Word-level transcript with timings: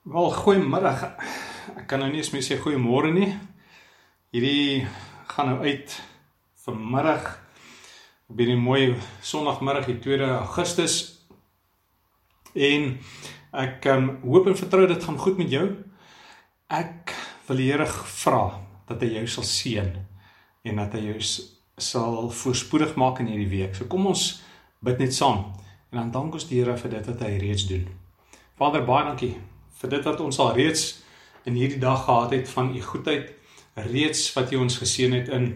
Wel, 0.00 0.30
goeiemôre. 0.32 0.90
Ek 1.76 1.84
kan 1.84 2.00
nou 2.00 2.06
nie 2.08 2.22
eens 2.22 2.30
meer 2.32 2.40
sê 2.40 2.56
goeiemôre 2.56 3.10
nie. 3.12 3.34
Hierdie 4.32 4.86
gaan 5.28 5.50
nou 5.50 5.58
uit 5.60 5.92
vanmiddag 6.64 7.26
op 8.32 8.40
hierdie 8.40 8.56
mooi 8.56 8.94
Sondagmiddag, 9.20 9.90
die 9.90 9.98
2 10.00 10.22
Augustus. 10.38 10.94
En 12.56 12.94
ek 13.52 13.90
um, 13.92 14.08
hoop 14.24 14.48
en 14.48 14.56
vertrou 14.56 14.86
dit 14.88 15.04
gaan 15.04 15.20
goed 15.20 15.36
met 15.36 15.52
jou. 15.52 15.66
Ek 16.72 17.12
wil 17.50 17.60
die 17.60 17.68
Here 17.68 17.90
vra 17.92 18.42
dat 18.88 19.04
hy 19.04 19.12
jou 19.18 19.26
sal 19.36 19.48
seën 19.50 19.92
en 20.64 20.80
dat 20.80 20.96
hy 20.96 21.10
jou 21.10 21.20
sal 21.76 22.32
voorspoedig 22.40 22.96
maak 22.96 23.20
in 23.20 23.28
hierdie 23.34 23.52
week. 23.52 23.76
So 23.76 23.84
kom 23.84 24.08
ons 24.08 24.38
bid 24.80 25.04
net 25.04 25.12
saam 25.12 25.50
en 25.92 26.00
dan 26.06 26.16
dank 26.16 26.40
ons 26.40 26.48
die 26.48 26.64
Here 26.64 26.80
vir 26.80 26.96
dit 26.96 27.12
wat 27.12 27.28
hy 27.28 27.36
reeds 27.44 27.68
doen. 27.68 27.84
Vader, 28.56 28.88
baie 28.88 29.04
dankie 29.12 29.34
vir 29.80 29.94
dit 29.96 30.04
wat 30.04 30.20
ons 30.20 30.38
al 30.38 30.52
reeds 30.56 31.02
in 31.48 31.56
hierdie 31.56 31.80
dag 31.80 32.04
gehad 32.04 32.34
het 32.36 32.48
van 32.48 32.74
u 32.76 32.82
goedheid 32.82 33.32
reeds 33.74 34.32
wat 34.36 34.52
u 34.52 34.56
ons 34.56 34.76
geseën 34.78 35.12
het 35.12 35.28
in 35.28 35.52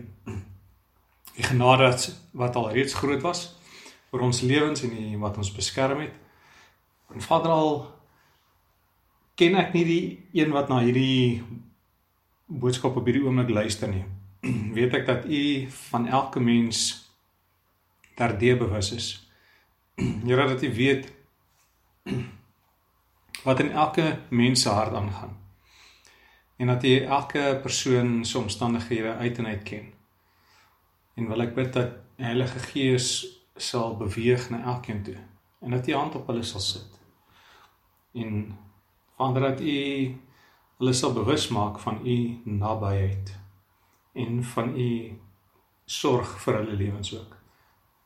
u 1.35 1.43
genade 1.43 1.91
wat 2.33 2.57
al 2.57 2.71
reeds 2.73 2.95
groot 2.95 3.23
was 3.23 3.55
vir 4.15 4.23
ons 4.23 4.45
lewens 4.47 4.84
en 4.87 4.93
die 4.95 5.19
wat 5.19 5.37
ons 5.43 5.51
beskerm 5.51 6.05
het. 6.05 6.15
En 7.11 7.23
Vader 7.23 7.51
al 7.51 7.73
ken 9.34 9.57
ek 9.59 9.73
nie 9.75 9.84
die 9.89 10.05
een 10.39 10.55
wat 10.55 10.70
na 10.70 10.79
hierdie 10.84 11.43
boodskap 12.47 12.95
op 12.97 13.09
hierdie 13.09 13.25
oomblik 13.27 13.51
luister 13.51 13.91
nie. 13.91 14.05
Weet 14.77 14.95
ek 15.01 15.09
dat 15.11 15.27
u 15.27 15.43
van 15.91 16.06
elke 16.06 16.41
mens 16.41 16.84
terdee 18.15 18.55
bewus 18.56 18.93
is. 18.95 19.09
Here 20.27 20.47
dat 20.47 20.62
u 20.62 20.70
weet 20.75 21.11
wat 23.45 23.61
in 23.61 23.73
elke 23.73 24.19
mens 24.29 24.62
se 24.62 24.69
hart 24.69 24.95
aangaan. 24.95 25.37
En 26.57 26.66
dat 26.66 26.83
jy 26.83 27.05
elke 27.05 27.59
persoon 27.62 28.25
se 28.25 28.39
omstandighede 28.39 29.14
uit 29.14 29.39
en 29.39 29.47
uit 29.47 29.62
ken. 29.62 29.92
En 31.14 31.28
wil 31.28 31.45
ek 31.45 31.55
bid 31.55 31.72
dat 31.72 31.91
die 32.17 32.25
Heilige 32.25 32.59
Gees 32.59 33.09
sal 33.56 33.97
beweeg 33.97 34.50
na 34.50 34.62
elkeen 34.75 35.03
toe 35.03 35.17
en 35.65 35.70
dat 35.70 35.87
jy 35.87 35.97
hand 35.97 36.15
op 36.15 36.27
hulle 36.28 36.42
sal 36.45 36.61
sit. 36.61 37.00
En 38.15 38.56
Vader 39.17 39.48
dat 39.48 39.61
u 39.61 39.77
hulle 40.78 40.92
sal 40.92 41.12
bewus 41.12 41.48
maak 41.48 41.78
van 41.81 42.00
u 42.06 42.17
nabyheid 42.45 43.34
en 44.12 44.42
van 44.45 44.75
u 44.78 44.91
sorg 45.84 46.37
vir 46.42 46.59
hulle 46.61 46.77
lewens 46.77 47.15
ook. 47.15 47.37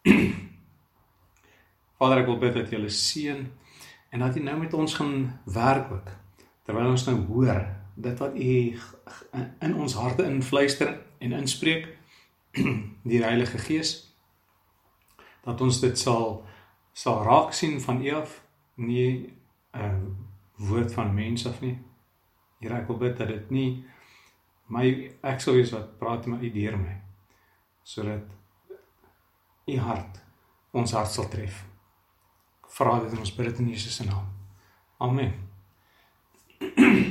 Vader 1.98 2.22
ek 2.22 2.31
wil 2.31 2.41
bid 2.44 2.55
dat 2.61 2.70
jy 2.70 2.78
hulle 2.78 2.92
seën 2.92 3.47
en 4.11 4.19
dat 4.19 4.37
U 4.37 4.41
nou 4.41 4.59
met 4.59 4.75
ons 4.75 4.95
gaan 4.95 5.41
werk 5.45 5.92
ook. 5.92 6.11
Terwyl 6.62 6.91
ons 6.91 7.05
nou 7.05 7.17
hoor 7.27 7.67
dit 7.95 8.19
wat 8.19 8.34
U 8.34 8.78
in 9.61 9.75
ons 9.75 9.95
harte 9.95 10.25
influister 10.25 11.00
en 11.19 11.33
inspreek 11.33 11.89
die 13.11 13.23
Heilige 13.23 13.59
Gees 13.59 13.97
dat 15.45 15.61
ons 15.61 15.81
dit 15.81 15.98
sal 15.98 16.45
sal 16.92 17.23
raak 17.23 17.53
sien 17.53 17.81
van 17.81 18.03
U 18.05 18.15
af 18.15 18.41
nie 18.75 19.34
'n 19.73 19.81
uh, 19.81 20.69
woord 20.69 20.93
van 20.93 21.15
mens 21.15 21.47
af 21.47 21.61
nie. 21.61 21.78
Here 22.59 22.75
ek 22.75 22.87
wil 22.87 22.97
bid 22.97 23.19
dat 23.19 23.28
dit 23.28 23.50
nie 23.50 23.84
my 24.67 25.12
ek 25.22 25.41
sou 25.41 25.55
wees 25.56 25.72
wat 25.72 25.98
praat 25.98 26.27
met 26.27 26.43
U 26.43 26.50
deur 26.50 26.77
my 26.78 27.00
sodat 27.83 28.27
U 29.67 29.77
hart 29.78 30.20
ons 30.70 30.93
hart 30.93 31.11
sal 31.11 31.28
tref 31.28 31.67
vra 32.79 32.98
dit 33.03 33.12
in 33.12 33.23
ons 33.25 33.34
bid 33.34 33.59
in 33.59 33.73
Jesus 33.73 33.98
se 33.98 34.07
naam. 34.07 34.27
Amen. 35.03 35.34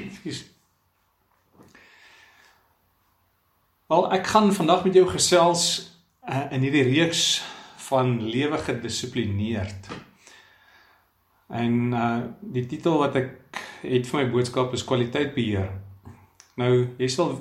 Ekskuus. 0.08 0.46
Wel, 3.88 4.10
ek 4.18 4.28
gaan 4.28 4.52
vandag 4.56 4.84
met 4.84 4.98
jou 5.00 5.06
gesels 5.08 5.64
uh, 6.28 6.46
in 6.52 6.66
hierdie 6.68 6.84
reeks 6.90 7.22
van 7.88 8.18
lewe 8.28 8.60
gedissiplineerd. 8.60 9.92
En 11.48 11.94
uh 11.96 12.16
die 12.42 12.66
titel 12.68 12.98
wat 13.00 13.16
ek 13.16 13.62
het 13.86 14.10
vir 14.10 14.20
my 14.20 14.26
boodskap 14.34 14.74
is 14.76 14.84
kwaliteit 14.84 15.32
beheer. 15.36 15.70
Nou, 16.60 16.72
jy 17.00 17.08
sal 17.12 17.38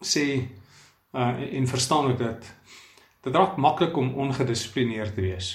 sê 0.00 0.24
uh 1.12 1.42
en 1.44 1.68
verstaan 1.68 2.08
ook 2.12 2.22
dat 2.22 2.48
dit 3.20 3.36
raak 3.36 3.60
maklik 3.60 3.96
om 4.00 4.14
ongedissiplineerd 4.24 5.14
te 5.14 5.26
wees. 5.28 5.52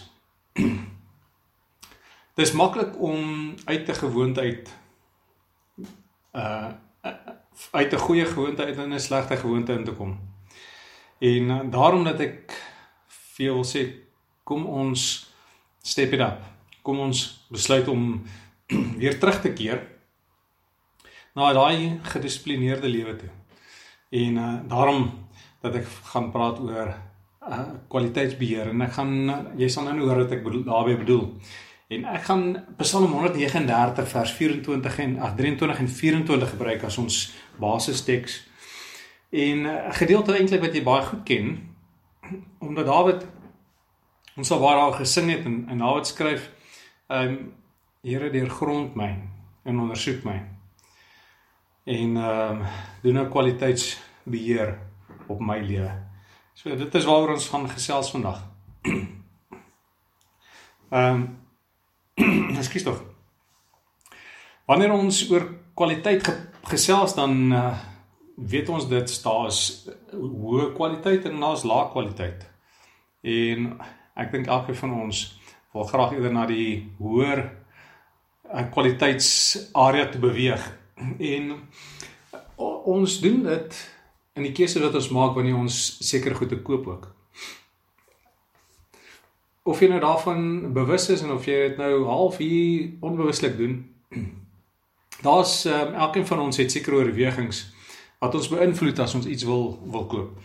Dis 2.36 2.52
maklik 2.52 3.00
om 3.00 3.54
uit 3.66 3.88
'n 3.90 3.94
gewoonte 3.96 4.42
uh 6.36 6.72
uit 7.72 7.94
'n 7.94 7.98
goeie 7.98 8.26
gewoonte 8.26 8.66
uit 8.66 8.78
in 8.78 8.94
'n 8.94 9.00
slegte 9.00 9.38
gewoonte 9.38 9.74
in 9.74 9.84
te 9.84 9.92
kom. 9.92 10.20
En 11.20 11.44
uh, 11.44 11.60
daarom 11.72 12.04
dat 12.04 12.20
ek 12.20 12.52
veel 13.08 13.64
sê 13.64 13.82
kom 14.44 14.66
ons 14.66 15.32
step 15.82 16.14
it 16.14 16.20
up. 16.20 16.42
Kom 16.82 17.00
ons 17.00 17.46
besluit 17.50 17.88
om 17.88 18.24
weer 19.02 19.20
terug 19.20 19.42
te 19.42 19.54
keer 19.54 19.88
na 21.34 21.54
daai 21.54 22.00
gedissiplineerde 22.04 22.88
lewe 22.88 23.16
toe. 23.16 23.30
En 24.10 24.38
uh 24.38 24.60
daarom 24.68 25.28
dat 25.62 25.76
ek 25.76 25.88
gaan 26.12 26.32
praat 26.32 26.60
oor 26.60 26.92
uh 27.50 27.70
kwaliteitsbeheer 27.88 28.68
en 28.70 28.82
ek 28.82 28.92
gaan 28.92 29.30
uh, 29.30 29.40
jy 29.56 29.70
sal 29.70 29.84
nou 29.84 30.00
hoor 30.00 30.26
wat 30.26 30.32
ek 30.32 30.44
bedoel 30.44 30.64
daarmee 30.64 30.98
bedoel. 30.98 31.32
En 31.88 32.06
ek 32.10 32.24
gaan 32.26 32.66
Psalm 32.78 33.12
139 33.12 34.08
vers 34.10 34.32
24 34.32 34.98
en 35.00 35.20
ag 35.20 35.36
23 35.36 35.80
en 35.80 35.90
24 35.90 36.50
gebruik 36.50 36.84
as 36.84 36.98
ons 36.98 37.18
basisteks. 37.62 38.48
En 39.30 39.62
'n 39.62 39.66
uh, 39.66 39.94
gedeelte 39.94 40.34
eintlik 40.34 40.62
wat 40.62 40.74
jy 40.74 40.84
baie 40.84 41.06
goed 41.06 41.24
ken 41.24 41.76
omdat 42.60 42.86
Dawid 42.86 43.28
ons 44.36 44.52
al 44.52 44.60
waar 44.60 44.78
al 44.78 44.98
gesing 44.98 45.30
het 45.30 45.46
en 45.46 45.70
en 45.70 45.78
Dawid 45.78 46.08
skryf 46.08 46.52
ehm 47.08 47.30
um, 47.30 47.54
Here 48.06 48.30
deurgrond 48.30 48.96
my 48.96 49.18
en 49.64 49.80
ondersoek 49.80 50.24
my. 50.24 50.42
En 51.84 52.18
ehm 52.18 52.62
um, 52.62 52.66
doen 53.02 53.20
'n 53.20 53.30
kwaliteitsbeheer 53.30 54.80
op 55.28 55.40
my 55.40 55.60
lewe. 55.60 55.92
So 56.54 56.76
dit 56.76 56.96
is 56.96 57.06
waaroor 57.06 57.34
ons 57.34 57.50
gaan 57.50 57.70
gesels 57.70 58.12
vandag. 58.12 58.42
Ehm 60.90 61.14
um, 61.14 61.45
Ekskuus 62.60 62.84
tog. 62.84 63.02
Wanneer 64.66 64.94
ons 64.96 65.20
oor 65.32 65.50
kwaliteit 65.76 66.24
ge 66.26 66.36
gesels 66.66 67.14
dan 67.14 67.52
uh, 67.54 67.76
weet 68.36 68.70
ons 68.74 68.88
dit 68.90 69.12
staas 69.12 69.60
hoë 70.16 70.72
kwaliteit 70.78 71.28
en 71.30 71.44
daar's 71.44 71.66
lae 71.68 71.90
kwaliteit. 71.92 72.48
En 73.22 73.68
ek 74.16 74.32
dink 74.32 74.48
elke 74.48 74.74
van 74.80 74.96
ons 75.04 75.26
wil 75.76 75.86
graag 75.92 76.16
eerder 76.16 76.34
na 76.34 76.46
die 76.50 76.88
hoër 77.02 77.44
uh, 77.44 78.64
kwaliteitsarea 78.72 80.08
te 80.10 80.24
beweeg. 80.24 80.64
En 81.20 81.52
uh, 81.52 82.72
ons 82.96 83.20
doen 83.22 83.44
dit 83.44 83.82
in 84.40 84.48
die 84.48 84.56
keuse 84.56 84.80
wat 84.82 84.96
ons 84.96 85.12
maak 85.14 85.36
wanneer 85.36 85.60
ons 85.60 85.84
seker 86.00 86.36
goed 86.40 86.56
te 86.56 86.64
koop 86.64 86.88
ook 86.96 87.15
of 89.66 89.80
jy 89.82 89.88
nou 89.90 90.00
daarvan 90.00 90.74
bewus 90.74 91.10
is 91.10 91.24
en 91.26 91.32
of 91.34 91.46
jy 91.50 91.56
dit 91.70 91.78
nou 91.82 92.04
half 92.06 92.38
hier 92.38 92.92
onbewuslik 93.02 93.58
doen. 93.58 93.80
Daar's 95.26 95.64
um, 95.66 95.94
elkeen 95.94 96.28
van 96.28 96.40
ons 96.40 96.58
het 96.62 96.72
sekere 96.72 97.00
oorwegings 97.02 97.64
wat 98.22 98.36
ons 98.38 98.50
beïnvloed 98.52 99.00
as 99.02 99.16
ons 99.18 99.26
iets 99.26 99.44
wil 99.44 99.66
wil 99.90 100.06
koop. 100.12 100.38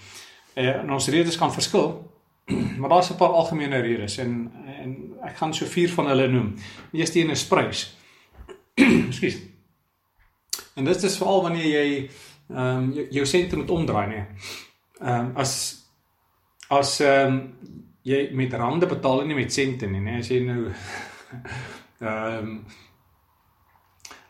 Eh, 0.54 0.72
en 0.72 0.92
ons 0.92 1.08
redes 1.12 1.36
kan 1.36 1.52
verskil, 1.52 1.92
maar 2.80 2.88
daar's 2.88 3.10
'n 3.12 3.20
paar 3.20 3.36
algemene 3.42 3.80
redes 3.84 4.16
en 4.18 4.52
en 4.80 4.96
ek 5.22 5.36
gaan 5.36 5.54
so 5.54 5.66
vier 5.66 5.92
van 5.92 6.06
hulle 6.06 6.28
noem. 6.28 6.54
Die 6.90 7.00
eerste 7.00 7.20
een 7.20 7.30
is 7.30 7.46
prys. 7.46 7.96
Ekskuus. 9.08 9.36
En 10.74 10.84
dit 10.84 11.02
is 11.02 11.16
veral 11.16 11.42
wanneer 11.42 11.66
jy 11.66 12.10
ehm 12.48 12.76
um, 12.76 13.06
jou, 13.10 13.26
sentrum 13.26 13.60
moet 13.60 13.70
omdraai, 13.70 14.06
nee. 14.08 14.24
Ehm 15.00 15.26
um, 15.26 15.36
as 15.36 15.84
as 16.68 17.00
ehm 17.00 17.26
um, 17.26 17.89
jy 18.06 18.20
met 18.36 18.54
rande 18.56 18.86
betaal 18.86 19.22
en 19.22 19.28
nie 19.28 19.38
met 19.38 19.52
sente 19.52 19.88
nie, 19.90 20.00
né? 20.00 20.18
As 20.20 20.30
jy 20.30 20.40
nou 20.46 20.60
ehm 22.00 22.38
um, 22.38 22.54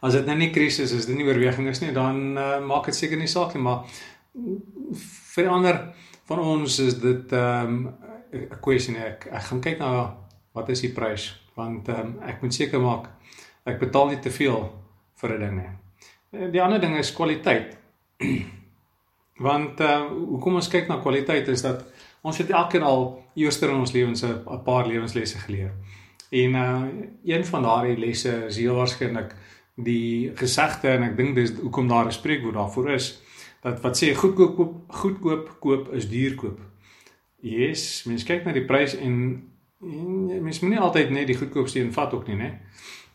as 0.00 0.14
dit 0.16 0.24
nou 0.24 0.34
nie 0.40 0.48
krisis 0.48 0.94
is, 0.96 1.04
dit 1.04 1.16
nie 1.16 1.26
oorweging 1.28 1.66
is 1.68 1.82
nie, 1.82 1.90
dan 1.92 2.32
uh, 2.32 2.54
maak 2.64 2.86
dit 2.88 2.96
seker 2.96 3.20
nie 3.20 3.28
saak 3.28 3.52
nie, 3.52 3.60
maar 3.60 3.82
vir 5.34 5.50
ander 5.52 5.76
van 6.30 6.40
ons 6.40 6.78
is 6.86 6.96
dit 7.02 7.34
ehm 7.36 7.74
um, 7.74 7.82
'n 8.30 8.60
kwessie 8.62 8.96
ek 8.96 9.26
ek 9.26 9.44
gaan 9.48 9.60
kyk 9.60 9.78
na 9.78 10.16
wat 10.54 10.68
is 10.70 10.80
die 10.80 10.92
prys 10.94 11.30
want 11.56 11.88
ehm 11.88 12.00
um, 12.00 12.22
ek 12.22 12.42
moet 12.42 12.54
seker 12.54 12.80
maak 12.80 13.10
ek 13.66 13.80
betaal 13.80 14.08
nie 14.08 14.20
te 14.20 14.30
veel 14.30 14.70
vir 15.20 15.36
'n 15.36 15.40
ding 15.40 15.56
nie. 15.60 16.50
Die 16.52 16.62
ander 16.62 16.80
ding 16.80 16.96
is 16.96 17.12
kwaliteit. 17.12 17.76
want 19.48 19.80
uh, 19.80 20.06
hoekom 20.08 20.60
ons 20.60 20.68
kyk 20.68 20.88
na 20.88 21.00
kwaliteit 21.00 21.48
is 21.48 21.62
dat 21.62 21.84
Ons 22.22 22.38
het 22.38 22.50
elkeen 22.50 22.82
al 22.82 23.24
eerste 23.34 23.66
in 23.66 23.74
ons 23.74 23.92
lewens 23.92 24.22
'n 24.22 24.62
paar 24.64 24.86
lewenslesse 24.86 25.38
geleer. 25.38 25.72
En 26.30 26.54
uh 26.54 26.82
een 27.24 27.44
van 27.44 27.62
daardie 27.62 27.98
lesse 27.98 28.44
is 28.46 28.56
heel 28.56 28.74
waarskynlik 28.74 29.34
die 29.74 30.30
gesegde 30.34 30.88
en 30.88 31.02
ek 31.02 31.16
dink 31.16 31.34
dis 31.34 31.52
hoekom 31.60 31.88
daar 31.88 32.06
'n 32.06 32.12
spreekwoord 32.12 32.54
daarvoor 32.54 32.90
is 32.90 33.22
dat 33.62 33.80
wat 33.80 34.02
sê 34.02 34.14
goedkoop 34.14 34.56
koop 34.56 34.74
goedkoop 34.88 35.56
koop 35.60 35.92
is 35.92 36.08
duur 36.08 36.34
koop. 36.34 36.60
Yes, 37.40 38.04
mens 38.04 38.24
kyk 38.24 38.44
na 38.44 38.52
die 38.52 38.64
prys 38.64 38.96
en, 38.96 39.14
en 39.82 40.42
mens 40.42 40.60
moet 40.60 40.70
nie 40.70 40.80
altyd 40.80 41.10
net 41.10 41.26
die 41.26 41.36
goedkoopste 41.36 41.80
een 41.80 41.92
vat 41.92 42.14
ook 42.14 42.26
nie, 42.26 42.36
né? 42.36 42.58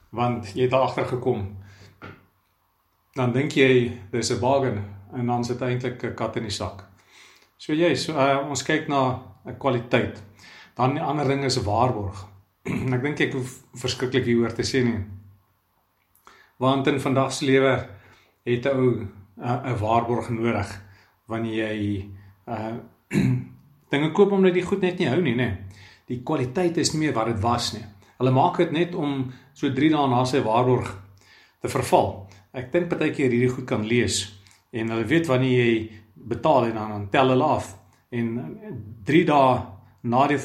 Want 0.10 0.52
jy 0.54 0.62
het 0.62 0.72
daar 0.72 0.88
agter 0.88 1.06
gekom. 1.06 1.58
Dan 3.14 3.32
dink 3.32 3.52
jy 3.52 3.92
dis 4.12 4.32
'n 4.32 4.40
bargain 4.40 4.84
en 5.14 5.26
dan 5.26 5.44
sit 5.44 5.62
eintlik 5.62 6.04
'n 6.04 6.14
kat 6.14 6.36
in 6.36 6.44
die 6.44 6.52
sak. 6.52 6.95
So 7.58 7.74
jy, 7.74 7.94
so, 7.96 8.14
uh, 8.20 8.44
ons 8.50 8.64
kyk 8.68 8.90
na 8.92 9.02
'n 9.46 9.58
kwaliteit. 9.58 10.22
Dan 10.76 10.96
die 10.96 11.04
ander 11.04 11.28
ding 11.28 11.44
is 11.44 11.58
waarborg. 11.64 12.26
ek 12.96 13.02
dink 13.02 13.22
ek 13.22 13.34
hoef 13.34 13.62
verskriklik 13.80 14.26
hieroor 14.26 14.54
te 14.54 14.64
sê 14.64 14.84
nie. 14.84 15.00
Want 16.60 16.88
in 16.88 17.00
vandag 17.00 17.32
se 17.32 17.46
lewe 17.46 17.88
het 18.44 18.66
'n 18.66 18.76
ou 18.76 19.08
'n 19.38 19.80
waarborg 19.80 20.30
nodig 20.30 20.82
wanneer 21.28 21.74
jy 21.74 22.10
uh 22.48 22.76
dinge 23.92 24.12
koop 24.12 24.32
omdat 24.32 24.56
jy 24.56 24.62
goed 24.62 24.82
net 24.82 25.00
nie 25.00 25.08
hou 25.08 25.22
nie, 25.22 25.36
nê. 25.36 25.56
Die 26.08 26.24
kwaliteit 26.24 26.78
is 26.78 26.94
nie 26.94 27.06
meer 27.06 27.14
wat 27.14 27.28
dit 27.28 27.40
was 27.40 27.74
nie. 27.74 27.86
Hulle 28.18 28.32
maak 28.32 28.58
dit 28.58 28.72
net 28.72 28.96
om 28.96 29.32
so 29.54 29.70
3 29.70 29.90
dae 29.90 30.08
na 30.08 30.26
sy 30.26 30.42
waarborg 30.44 30.92
te 31.62 31.70
verval. 31.70 32.28
Ek 32.54 32.72
dink 32.72 32.90
partykeer 32.90 33.32
hierdie 33.32 33.50
goed 33.50 33.66
kan 33.66 33.88
lees 33.88 34.34
en 34.72 34.90
hulle 34.90 35.08
weet 35.08 35.28
wanneer 35.28 35.66
jy 35.66 36.05
betaal 36.16 36.66
en 36.66 36.74
dan, 36.74 36.90
dan 36.90 37.10
tel 37.10 37.30
hulle 37.30 37.44
af 37.44 37.76
en 38.10 38.28
3 39.04 39.26
dae 39.26 39.62
na 40.02 40.28
die 40.28 40.40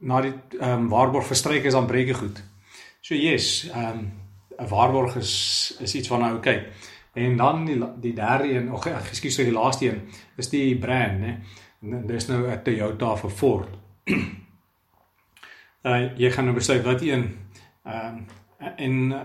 na 0.00 0.20
die 0.24 0.32
ehm 0.60 0.86
um, 0.86 0.88
waarborg 0.88 1.26
verstryk 1.26 1.64
is 1.68 1.76
dan 1.76 1.86
breek 1.86 2.08
jy 2.08 2.14
goed. 2.14 2.42
So 3.00 3.14
yes, 3.14 3.68
ehm 3.68 3.98
um, 3.98 4.12
'n 4.60 4.68
waarborg 4.68 5.16
is 5.16 5.76
is 5.80 5.94
iets 5.94 6.08
van 6.08 6.20
nou 6.20 6.40
kyk. 6.40 6.72
En 7.12 7.36
dan 7.36 7.64
die 7.64 7.78
die 8.00 8.14
derde 8.14 8.52
een, 8.52 8.72
of 8.72 8.86
ekskuus, 8.86 9.36
die 9.36 9.52
laaste 9.52 9.88
een 9.88 10.08
is 10.36 10.48
die 10.48 10.78
brand, 10.78 11.20
né? 11.20 11.40
Dis 12.06 12.28
nou 12.28 12.46
'n 12.48 12.62
Toyota 12.62 13.12
'n 13.12 13.30
Ford. 13.30 13.68
uh 15.82 16.08
jy 16.22 16.30
gaan 16.30 16.44
nou 16.44 16.54
besluit 16.54 16.84
wat 16.84 17.02
een 17.02 17.36
ehm 17.84 18.16
um, 18.16 18.26
en 18.76 19.10
uh, 19.10 19.22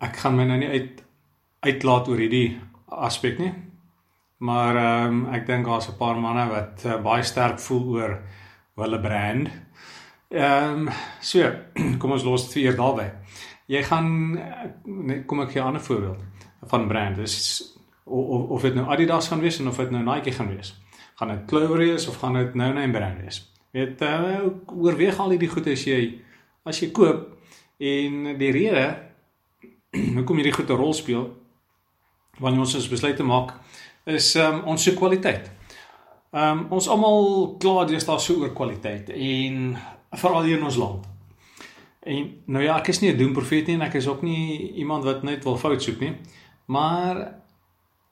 ek 0.00 0.16
gaan 0.16 0.36
my 0.36 0.44
nou 0.44 0.58
nie 0.58 0.68
uit 0.68 1.02
uitlaat 1.60 2.08
oor 2.08 2.18
hierdie 2.18 2.60
aspek 2.86 3.38
nie. 3.38 3.52
Maar 4.38 4.76
ehm 4.76 5.14
um, 5.14 5.34
ek 5.34 5.46
dink 5.46 5.66
daar's 5.66 5.88
'n 5.88 5.96
paar 5.96 6.18
manne 6.20 6.46
wat 6.48 6.82
uh, 6.86 7.00
baie 7.02 7.22
sterk 7.22 7.58
voel 7.60 7.86
oor 7.94 8.22
hulle 8.74 9.00
brand. 9.00 9.48
Ehm 10.28 10.88
um, 10.88 10.94
so, 11.20 11.50
kom 11.98 12.12
ons 12.12 12.24
los 12.24 12.44
dit 12.46 12.62
vir 12.62 12.76
daarby. 12.76 13.10
Jy 13.66 13.82
gaan 13.82 14.32
net 14.84 15.26
kom 15.26 15.40
ek 15.40 15.50
gee 15.50 15.60
'n 15.60 15.66
ander 15.66 15.82
voorbeeld 15.82 16.22
van 16.62 16.88
brand. 16.88 17.16
Dis 17.16 17.78
of 18.04 18.50
of 18.50 18.62
dit 18.62 18.74
nou 18.74 18.86
Adidas 18.86 19.28
gaan 19.28 19.40
wees 19.40 19.60
of 19.60 19.76
dit 19.76 19.90
nou 19.90 20.02
Nike 20.02 20.32
gaan 20.32 20.54
wees. 20.54 20.74
Gaan 21.14 21.28
dit 21.28 21.44
Clover 21.46 21.78
wees 21.78 22.08
of 22.08 22.16
gaan 22.16 22.32
dit 22.32 22.54
nou 22.54 22.72
'n 22.72 22.92
brand 22.92 23.20
wees? 23.20 23.52
Weet 23.70 24.02
uh, 24.02 24.46
oorweeg 24.66 25.18
al 25.18 25.30
hierdie 25.30 25.48
goed 25.48 25.66
as 25.66 25.84
jy 25.84 26.22
as 26.64 26.80
jy 26.80 26.90
koop 26.90 27.36
en 27.78 28.38
die 28.38 28.50
rede 28.50 28.96
hoekom 30.16 30.36
hierdie 30.36 30.54
goed 30.54 30.70
'n 30.70 30.76
rol 30.76 30.94
speel 30.94 31.36
wanneer 32.38 32.60
ons 32.60 32.74
ons 32.74 32.88
besluit 32.88 33.16
te 33.16 33.22
maak 33.22 33.52
is 34.08 34.32
um, 34.40 34.62
ons 34.64 34.82
se 34.82 34.94
kwaliteit. 34.96 35.50
Ehm 36.32 36.58
um, 36.58 36.64
ons 36.76 36.88
almal 36.92 37.54
klaar 37.60 37.86
deesdae 37.88 38.20
so 38.20 38.42
oor 38.42 38.52
kwaliteit 38.56 39.08
en 39.08 39.76
veral 40.20 40.44
hier 40.48 40.58
in 40.58 40.64
ons 40.68 40.76
land. 40.80 41.06
En 42.08 42.28
nou 42.52 42.62
ja, 42.64 42.78
ek 42.78 42.88
is 42.92 43.00
nie 43.00 43.12
'n 43.12 43.18
doemprofeet 43.18 43.66
nie 43.66 43.76
en 43.76 43.86
ek 43.88 43.94
is 44.00 44.08
ook 44.08 44.22
nie 44.22 44.72
iemand 44.80 45.04
wat 45.04 45.22
net 45.22 45.44
wil 45.44 45.56
fout 45.56 45.82
soek 45.82 46.00
nie. 46.00 46.14
Maar 46.66 47.34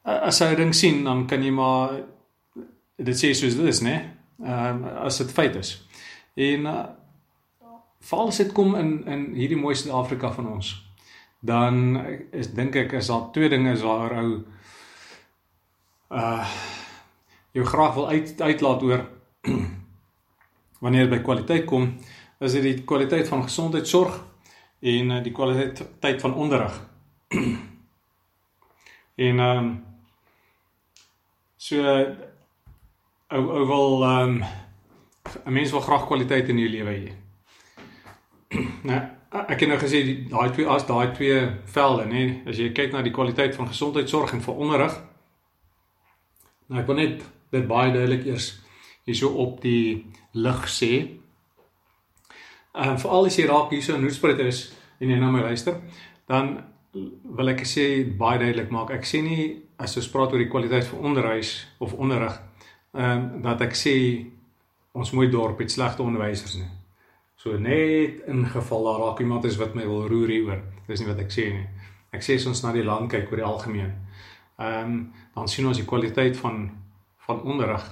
as 0.05 0.39
jy 0.41 0.55
ding 0.55 0.75
sien, 0.75 1.05
dan 1.05 1.27
kan 1.27 1.43
jy 1.43 1.51
maar 1.51 2.01
dit 2.97 3.17
sê 3.17 3.35
soos 3.35 3.57
dit 3.57 3.67
is, 3.67 3.81
né? 3.81 4.13
Ehm 4.45 4.85
um, 4.85 4.85
as 5.05 5.19
dit 5.19 5.33
feit 5.33 5.57
is. 5.57 5.87
En 6.35 6.67
uh, 6.67 6.85
val 8.01 8.29
as 8.29 8.37
dit 8.37 8.53
kom 8.53 8.75
in 8.75 9.05
in 9.07 9.35
hierdie 9.35 9.61
mooi 9.61 9.75
Suid-Afrika 9.75 10.33
van 10.33 10.53
ons, 10.53 10.75
dan 11.41 12.01
is 12.33 12.53
dink 12.55 12.77
ek 12.77 12.93
is 12.93 13.07
daar 13.07 13.31
twee 13.33 13.49
dinge 13.49 13.73
is 13.73 13.83
waar 13.83 14.13
ou 14.23 14.45
uh 16.17 16.47
jou 17.57 17.65
graag 17.65 17.95
wil 17.95 18.09
uit 18.09 18.41
uitlaat 18.41 18.83
oor 18.83 19.05
wanneer 20.85 21.09
by 21.09 21.23
kwaliteit 21.25 21.65
kom, 21.65 21.95
is 22.39 22.53
dit 22.53 22.63
die 22.63 22.85
kwaliteit 22.85 23.29
van 23.29 23.47
gesondheidsorg 23.47 24.19
en 24.81 25.11
uh, 25.11 25.23
die 25.25 25.33
kwaliteit 25.33 26.21
van 26.21 26.35
onderrig. 26.35 26.77
en 29.27 29.41
ehm 29.41 29.59
um, 29.59 29.71
so 31.57 31.81
ou 33.33 33.43
ou 33.59 33.67
wil 33.67 34.05
ehm 34.05 34.37
um, 34.37 34.45
'n 35.45 35.53
mens 35.53 35.71
wil 35.71 35.81
graag 35.81 36.07
kwaliteit 36.07 36.49
in 36.49 36.59
jou 36.59 36.69
lewe 36.71 36.93
hê. 36.93 37.13
nou, 38.89 39.01
ek 39.49 39.61
het 39.61 39.69
nou 39.69 39.79
gesê 39.81 40.03
daai 40.31 40.51
twee 40.53 40.67
as 40.67 40.87
daai 40.87 41.13
twee 41.13 41.41
velde, 41.65 42.05
nê, 42.07 42.23
as 42.47 42.59
jy 42.59 42.71
kyk 42.73 42.93
na 42.93 43.03
die 43.03 43.13
kwaliteit 43.13 43.57
van 43.57 43.69
gesondheidsorg 43.69 44.33
en 44.33 44.43
vir 44.43 44.55
onderrig. 44.55 44.95
Nou 46.69 46.81
ek 46.81 46.89
wil 46.91 46.99
net 47.01 47.27
dit 47.55 47.67
baie 47.69 47.93
duidelik 47.95 48.27
eers 48.27 48.51
hierso 49.07 49.31
op 49.43 49.61
die 49.63 50.07
lig 50.35 50.65
sê. 50.71 50.93
Ehm 52.77 52.97
uh, 52.97 52.99
veral 53.01 53.29
as 53.29 53.39
jy 53.39 53.47
raak 53.49 53.71
hierso 53.73 53.95
in 53.97 54.05
Hoedspruit 54.05 54.41
is 54.45 54.67
en 55.01 55.13
jy 55.13 55.19
na 55.21 55.31
my 55.31 55.45
luister, 55.45 55.79
dan 56.29 56.57
wil 57.37 57.53
ek 57.53 57.63
sê 57.69 57.87
baie 58.19 58.41
duidelik 58.41 58.73
maak. 58.73 58.91
Ek 58.97 59.07
sê 59.07 59.23
nie 59.23 59.47
as 59.79 59.97
ons 60.01 60.09
praat 60.13 60.33
oor 60.33 60.41
die 60.41 60.51
kwaliteit 60.51 60.89
van 60.89 61.13
onderwys 61.13 61.53
of 61.85 61.95
onderrig, 61.95 62.41
ehm 62.97 63.13
um, 63.13 63.29
dat 63.45 63.63
ek 63.69 63.77
sê 63.77 63.95
ons 64.97 65.13
mooi 65.13 65.29
dorp 65.31 65.61
het 65.61 65.71
slegte 65.71 66.03
onderwysers 66.03 66.57
nie. 66.57 66.69
So 67.37 67.59
net 67.61 68.25
in 68.27 68.47
geval 68.49 68.89
daar 68.89 69.01
raak 69.05 69.21
iemand 69.21 69.45
is 69.45 69.59
wat 69.61 69.75
my 69.77 69.85
wil 69.87 70.07
roer 70.09 70.33
hieroor. 70.33 70.63
Dis 70.89 71.03
nie 71.03 71.09
wat 71.09 71.21
ek 71.21 71.31
sê 71.31 71.51
nie. 71.53 71.67
Ek 72.17 72.25
sê 72.25 72.39
as 72.41 72.47
ons 72.49 72.63
na 72.65 72.73
die 72.73 72.85
land 72.87 73.11
kyk 73.13 73.31
oor 73.31 73.43
die 73.43 73.47
algemeen. 73.47 73.93
Ehm 74.57 74.91
um, 74.91 75.13
dan 75.35 75.49
sien 75.49 75.67
ons 75.67 75.77
die 75.77 75.87
kwaliteit 75.87 76.37
van 76.37 76.71
van 77.27 77.43
onderrig 77.43 77.85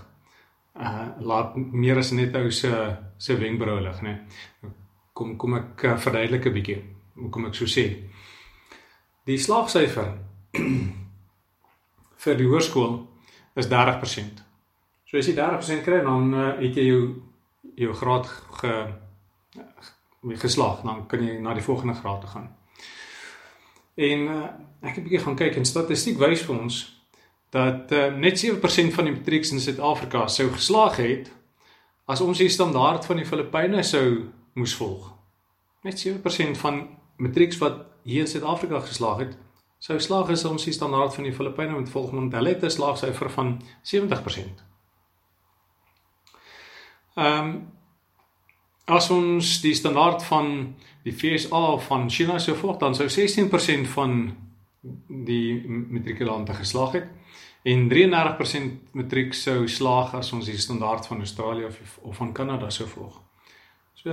uh 0.81 1.06
laat 1.20 1.56
meer 1.56 1.99
as 1.99 2.11
net 2.11 2.34
ou 2.37 2.50
se 2.50 2.70
se 3.16 3.37
wenkbrauwe 3.38 3.81
lig, 3.81 4.00
né? 4.02 4.14
Kom 5.12 5.37
kom 5.37 5.55
ek 5.55 5.84
uh, 5.84 5.99
verduidelik 5.99 6.46
'n 6.46 6.52
bietjie. 6.52 6.81
Hoe 7.14 7.31
kom 7.31 7.46
ek 7.46 7.55
so 7.55 7.64
sê? 7.64 7.84
Die 9.25 9.38
slaagsyfer 9.38 10.08
vir 12.24 12.36
die 12.36 12.48
hoërskool 12.48 13.06
is 13.55 13.69
30%. 13.69 14.43
So 15.05 15.19
as 15.19 15.29
jy 15.29 15.34
30% 15.36 15.84
kry, 15.84 16.00
dan 16.03 16.34
uh, 16.34 16.50
het 16.58 16.77
jy 16.77 16.89
jou 16.89 17.22
jou 17.74 17.94
graad 17.94 18.27
ge 18.60 18.72
geslaag, 20.24 20.82
dan 20.82 21.06
kan 21.06 21.20
jy 21.20 21.39
na 21.41 21.55
die 21.55 21.62
volgende 21.62 21.94
graad 21.94 22.20
toe 22.20 22.31
gaan. 22.31 22.48
En 23.94 24.19
uh, 24.19 24.43
ek 24.81 24.94
het 24.94 24.98
'n 24.98 25.06
bietjie 25.06 25.24
gaan 25.24 25.36
kyk 25.36 25.56
en 25.56 25.65
statistiek 25.65 26.19
wys 26.19 26.43
vir 26.43 26.58
ons 26.58 27.03
dat 27.51 27.93
uh, 27.93 28.15
net 28.15 28.39
7% 28.46 28.94
van 28.94 29.05
die 29.05 29.15
matrieks 29.15 29.53
in 29.55 29.60
Suid-Afrika 29.60 30.27
sou 30.27 30.51
geslaag 30.51 30.96
het 30.96 31.31
as 32.05 32.20
ons 32.20 32.39
die 32.39 32.48
standaard 32.48 33.06
van 33.06 33.17
die 33.17 33.27
Filippyne 33.27 33.82
sou 33.82 34.31
moes 34.55 34.74
volg. 34.74 35.13
Net 35.82 36.06
7% 36.06 36.58
van 36.58 36.89
matrieks 37.17 37.58
wat 37.58 37.86
hier 38.03 38.20
in 38.20 38.29
Suid-Afrika 38.29 38.81
geslaag 38.81 39.19
het, 39.19 39.39
sou 39.79 40.01
slaag 40.01 40.31
as 40.34 40.44
ons 40.44 40.65
die 40.65 40.74
standaard 40.74 41.15
van 41.15 41.24
die 41.24 41.32
Filippyne 41.32 41.72
moet 41.72 41.89
volg, 41.89 42.10
want 42.10 42.32
hulle 42.32 42.48
het 42.48 42.65
'n 42.65 42.70
slaagsyfer 42.70 43.31
van 43.31 43.63
70%. 43.82 44.65
Ehm 47.15 47.48
um, 47.48 47.72
as 48.84 49.10
ons 49.10 49.58
die 49.64 49.74
standaard 49.74 50.24
van 50.29 50.74
die 51.05 51.12
FSA 51.12 51.79
van 51.86 52.08
China 52.10 52.38
sou 52.38 52.56
volg, 52.56 52.79
dan 52.81 52.96
sou 52.96 53.06
16% 53.08 53.88
van 53.94 54.24
die 55.08 55.62
matrikulante 55.67 56.56
geslaag 56.56 56.98
het 56.98 57.12
en 57.64 57.86
33% 57.88 58.93
matriek 58.93 59.32
sou 59.32 59.64
slaag 59.69 60.12
as 60.19 60.32
ons 60.36 60.50
die 60.50 60.60
standaard 60.60 61.06
van 61.08 61.24
Australië 61.24 61.70
of 61.70 61.98
of 62.03 62.17
van 62.17 62.34
Kanada 62.36 62.69
sou 62.70 62.86
volg. 62.88 63.22
So 63.96 64.12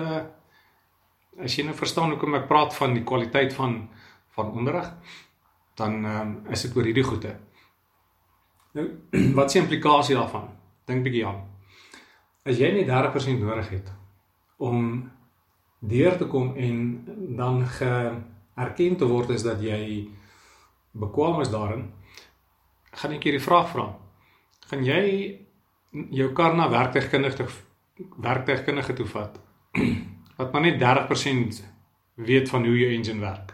as 1.41 1.57
jy 1.57 1.65
nou 1.67 1.75
verstaan 1.75 2.13
hoekom 2.13 2.39
ek 2.39 2.47
praat 2.47 2.75
van 2.75 2.95
die 2.95 3.03
kwaliteit 3.03 3.53
van 3.53 3.89
van 4.31 4.53
onderrig, 4.55 4.87
dan 5.75 6.05
um, 6.05 6.29
is 6.47 6.61
dit 6.63 6.75
oor 6.75 6.87
hierdie 6.87 7.03
goede. 7.03 7.35
Nou 8.79 8.87
wat 9.35 9.51
is 9.51 9.57
die 9.57 9.61
implikasie 9.65 10.15
daarvan? 10.15 10.47
Dink 10.87 11.03
bietjie 11.03 11.25
aan. 11.27 11.41
As 12.47 12.55
jy 12.57 12.71
net 12.71 12.87
30% 12.87 13.43
nodig 13.43 13.67
het 13.75 13.91
om 14.61 15.11
deur 15.79 16.17
te 16.17 16.27
kom 16.29 16.53
en 16.55 16.77
dan 17.37 17.63
geerken 17.77 18.97
te 18.97 19.07
word 19.09 19.33
is 19.35 19.45
dat 19.45 19.61
jy 19.63 20.07
bekwam 20.91 21.41
is 21.41 21.49
daarin, 21.49 21.87
gaan 22.91 23.15
ek 23.15 23.25
hierdie 23.25 23.43
vraag 23.43 23.71
vra. 23.71 23.87
Gaan 24.69 24.83
jy 24.85 25.03
jou 25.91 26.29
kar 26.37 26.53
na 26.55 26.69
werktuigkundige 26.71 27.47
werktuigkundige 28.21 28.93
toe 28.97 29.05
vat 29.05 29.35
wat 30.37 30.53
maar 30.53 30.63
net 30.63 30.79
30% 30.81 31.59
weet 32.15 32.49
van 32.49 32.65
hoe 32.65 32.77
jou 32.77 32.93
engine 32.93 33.19
werk? 33.21 33.51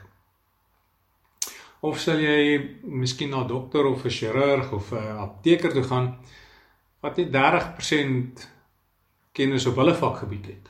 of 1.80 2.00
sal 2.02 2.22
jy 2.22 2.58
miskien 2.84 3.30
na 3.30 3.44
'n 3.44 3.48
dokter 3.48 3.86
of 3.86 4.06
'n 4.06 4.10
chirurg 4.10 4.72
of 4.72 4.92
'n 4.92 5.18
apteker 5.18 5.72
toe 5.74 5.84
gaan 5.84 6.18
wat 7.02 7.18
net 7.18 7.32
30% 7.32 8.50
kennis 9.32 9.66
op 9.66 9.76
hulle 9.76 9.94
vakgebied 9.94 10.46
het. 10.46 10.66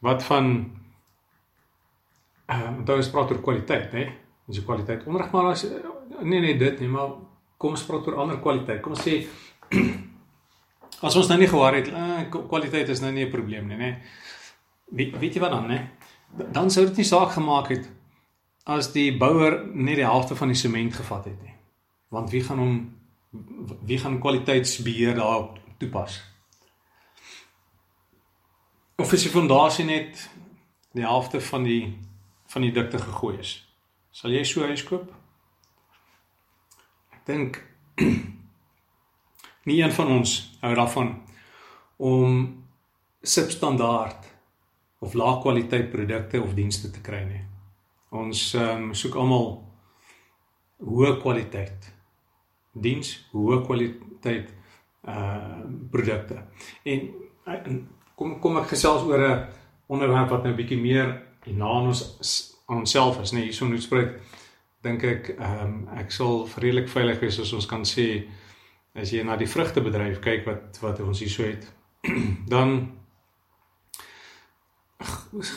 Wat 0.00 0.22
van 0.24 0.46
ehm 2.46 2.66
um, 2.66 2.84
dan 2.84 2.98
is 2.98 3.10
praat 3.10 3.30
oor 3.30 3.40
kwaliteit, 3.40 3.92
hè? 3.92 4.04
Dis 4.46 4.58
die 4.58 4.64
kwaliteit 4.64 5.04
onderrig 5.06 5.30
maar 5.30 5.52
as 5.52 5.66
nee 6.22 6.40
nee 6.40 6.56
dit 6.58 6.80
nie, 6.80 6.88
maar 6.88 7.12
kom 7.56 7.76
ons 7.76 7.84
praat 7.86 8.06
oor 8.08 8.16
ander 8.24 8.40
kwaliteit. 8.42 8.80
Kom 8.82 8.96
ons 8.96 9.04
sê 9.04 9.20
as 11.06 11.16
ons 11.16 11.28
nou 11.28 11.38
nie 11.38 11.48
gehoor 11.48 11.78
het 11.78 11.92
uh, 11.92 12.24
kwaliteit 12.48 12.88
is 12.88 13.00
nou 13.00 13.12
nie 13.12 13.26
'n 13.26 13.30
probleem 13.30 13.68
nie, 13.68 13.76
nê. 13.76 13.90
Weet 14.90 15.18
weet 15.18 15.34
jy 15.34 15.40
wat 15.40 15.50
dan, 15.50 15.68
nê? 15.68 15.80
Dan 16.52 16.70
sou 16.70 16.86
dit 16.86 16.96
nie 16.96 17.06
saak 17.06 17.36
gemaak 17.36 17.68
het 17.68 17.90
as 18.64 18.92
die 18.92 19.16
bouer 19.18 19.66
net 19.74 19.96
die 19.96 20.06
helfte 20.06 20.36
van 20.36 20.48
die 20.48 20.58
sement 20.58 20.94
gevat 20.94 21.24
het 21.24 21.42
nie. 21.42 21.54
Want 22.08 22.30
wie 22.30 22.42
gaan 22.42 22.58
hom 22.58 22.74
wie 23.86 23.98
gaan 23.98 24.18
kwaliteitsbeheer 24.20 25.14
daarop 25.14 25.58
toepas? 25.78 26.29
Of 29.10 29.16
is 29.16 29.24
die 29.26 29.32
fondasie 29.34 29.82
net 29.88 30.20
die 30.94 31.02
helfte 31.02 31.40
van 31.42 31.64
die 31.66 31.96
van 32.52 32.62
die 32.62 32.70
dikte 32.70 33.00
gegooi 33.02 33.40
is? 33.42 33.56
Sal 34.14 34.30
jy 34.30 34.44
so 34.46 34.62
huis 34.62 34.84
koop? 34.86 35.08
Ek 37.16 37.24
dink 37.26 37.58
nie 39.66 39.80
een 39.80 39.96
van 39.98 40.14
ons 40.14 40.36
hou 40.62 40.72
daarvan 40.78 41.12
om 41.98 42.38
substandaard 43.34 44.30
of 45.02 45.18
lae 45.18 45.34
kwaliteit 45.42 45.90
produkte 45.90 46.46
of 46.46 46.54
dienste 46.54 46.94
te 46.94 47.02
kry 47.02 47.26
nie. 47.26 47.44
Ons 48.14 48.46
um, 48.54 48.92
soek 48.94 49.18
almal 49.18 49.56
hoë 50.86 51.16
kwaliteit 51.18 51.96
diens, 52.78 53.16
hoë 53.34 53.64
kwaliteit 53.66 54.54
uh 55.02 55.64
produkte. 55.90 56.44
En, 56.86 57.10
en 57.58 57.88
kom 58.20 58.36
kom 58.40 58.58
ek 58.60 58.68
gesels 58.74 59.06
oor 59.08 59.22
'n 59.24 59.46
onderwerp 59.88 60.30
wat 60.30 60.44
nou 60.44 60.54
bietjie 60.54 60.78
meer 60.78 61.22
na 61.46 61.70
ons 61.80 62.02
aan 62.68 62.84
onsself 62.84 63.18
is, 63.20 63.32
nee, 63.32 63.48
hierso 63.48 63.66
moet 63.66 63.82
spreek. 63.82 64.20
Dink 64.84 65.04
ek 65.04 65.34
ehm 65.38 65.64
um, 65.64 65.88
ek 65.98 66.12
sal 66.12 66.46
vredelik 66.46 66.88
veilig 66.88 67.20
wees 67.20 67.40
as 67.40 67.52
ons 67.52 67.66
kan 67.66 67.82
sê 67.84 68.28
as 68.94 69.10
jy 69.12 69.24
na 69.24 69.36
die 69.36 69.48
vrugtebedryf 69.48 70.20
kyk 70.20 70.46
wat 70.46 70.78
wat 70.82 71.00
ons 71.00 71.20
hierso 71.20 71.42
het, 71.42 71.64
dan 72.54 72.92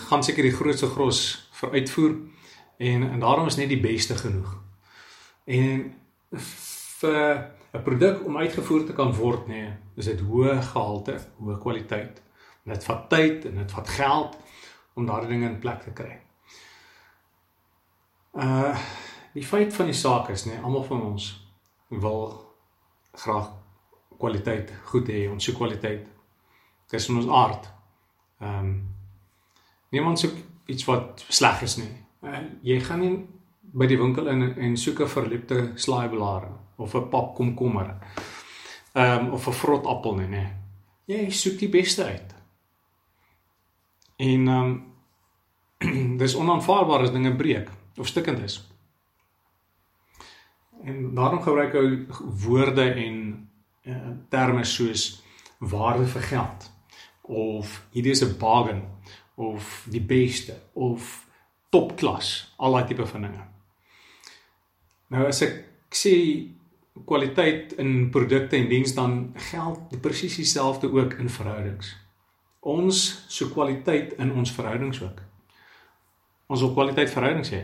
gaan 0.09 0.23
seker 0.23 0.43
die 0.43 0.55
grootste 0.55 0.87
gros 0.87 1.49
vir 1.59 1.79
uitvoer 1.79 2.13
en 2.79 3.03
en 3.11 3.19
daarom 3.19 3.47
is 3.47 3.59
net 3.59 3.69
die 3.69 3.81
beste 3.81 4.15
genoeg. 4.15 4.55
En 5.45 5.93
vir 6.99 7.51
'n 7.73 7.83
produk 7.83 8.25
om 8.25 8.37
uitgevoer 8.37 8.85
te 8.85 8.93
kan 8.93 9.13
word, 9.13 9.47
nee, 9.47 9.73
is 9.95 10.05
dit 10.05 10.19
hoë 10.19 10.61
gehalte, 10.61 11.19
hoë 11.39 11.59
kwaliteit. 11.59 12.21
En 12.63 12.73
dit 12.73 12.83
vat 12.83 13.09
tyd 13.09 13.45
en 13.45 13.55
dit 13.55 13.71
vat 13.71 13.89
geld 13.89 14.37
om 14.93 15.05
daardie 15.05 15.29
dinge 15.29 15.49
in 15.49 15.59
plek 15.59 15.81
te 15.81 15.91
kry. 15.91 16.19
Uh 18.33 18.77
die 19.33 19.45
feit 19.45 19.73
van 19.73 19.87
die 19.89 19.97
saak 19.97 20.27
is 20.29 20.43
nê, 20.45 20.53
nee, 20.53 20.61
almal 20.61 20.83
van 20.85 20.99
ons 21.01 21.23
wil 21.89 22.27
graag 23.17 23.47
kwaliteit 24.21 24.69
goed 24.91 25.07
hê, 25.09 25.23
ons 25.31 25.43
soek 25.43 25.55
kwaliteit. 25.57 26.03
Dit 26.85 26.99
is 26.99 27.07
in 27.09 27.17
ons 27.17 27.31
aard. 27.33 27.65
Ehm 28.41 28.59
um, 28.59 28.73
niemand 29.89 30.19
soek 30.19 30.35
iets 30.69 30.85
wat 30.85 31.25
sleg 31.29 31.61
is 31.65 31.77
nie. 31.81 31.91
Uh, 32.21 32.43
jy 32.61 32.77
gaan 32.81 33.01
nie 33.01 33.15
by 33.73 33.87
die 33.89 33.97
winkel 33.97 34.29
in 34.29 34.45
en 34.51 34.77
soek 34.77 35.01
'n 35.01 35.09
verliepte 35.15 35.71
slaaiblare 35.75 36.51
of 36.77 36.95
'n 36.95 37.09
pap 37.09 37.35
komkommer. 37.35 37.95
Ehm 38.93 39.25
um, 39.25 39.33
of 39.33 39.47
'n 39.47 39.59
vrot 39.63 39.85
appel 39.85 40.15
nie, 40.15 40.27
nê. 40.27 40.45
Jy 41.05 41.29
soek 41.29 41.57
die 41.59 41.69
beste 41.69 42.05
uit. 42.05 42.35
En 44.15 44.47
ehm 44.47 44.81
um, 45.83 46.17
dis 46.21 46.35
onaanvaarbaar 46.35 47.01
as 47.01 47.11
dinge 47.11 47.35
breek 47.35 47.69
of 47.97 48.07
stikkend 48.07 48.39
is. 48.39 48.61
En 50.83 51.13
daarom 51.15 51.41
gebruik 51.41 51.73
hy 51.73 52.05
woorde 52.45 52.85
en 52.93 53.17
uh, 53.83 53.97
terme 54.29 54.63
soos 54.63 55.23
waarde 55.59 56.05
vir 56.07 56.21
geld 56.21 56.71
of 57.21 57.85
hierdie 57.91 58.11
is 58.11 58.23
'n 58.23 58.37
bargain 58.37 58.83
of 59.35 59.85
die 59.89 60.01
beste 60.01 60.55
of 60.73 61.25
topklas, 61.69 62.53
al 62.57 62.71
daai 62.71 62.87
tipe 62.87 63.05
van 63.05 63.21
dinge. 63.21 63.43
Nou 65.07 65.25
as 65.27 65.41
ek 65.41 65.55
sê 65.95 66.13
kwaliteit 67.05 67.73
in 67.81 68.09
produkte 68.13 68.55
en 68.57 68.69
dienste 68.69 68.95
dan 68.95 69.33
geld 69.49 70.01
presies 70.01 70.35
dieselfde 70.35 70.91
ook 70.91 71.13
in 71.13 71.29
verhoudings. 71.29 71.95
Ons 72.63 73.25
so 73.27 73.49
kwaliteit 73.51 74.13
in 74.23 74.31
ons 74.31 74.51
verhoudings 74.55 75.01
ook. 75.03 75.19
Ons 76.47 76.61
wil 76.63 76.73
kwaliteit 76.73 77.11
verhoudings 77.11 77.51
hê. 77.51 77.63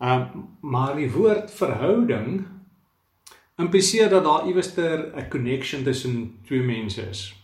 Ehm 0.00 0.22
um, 0.34 0.46
maar 0.60 0.94
die 0.96 1.10
woord 1.12 1.50
verhouding 1.52 2.46
impliseer 3.60 4.08
dat 4.08 4.24
daar 4.24 4.46
iewerster 4.48 5.12
'n 5.16 5.28
connection 5.28 5.82
tussen 5.84 6.38
twee 6.46 6.62
mense 6.62 7.02
is. 7.02 7.34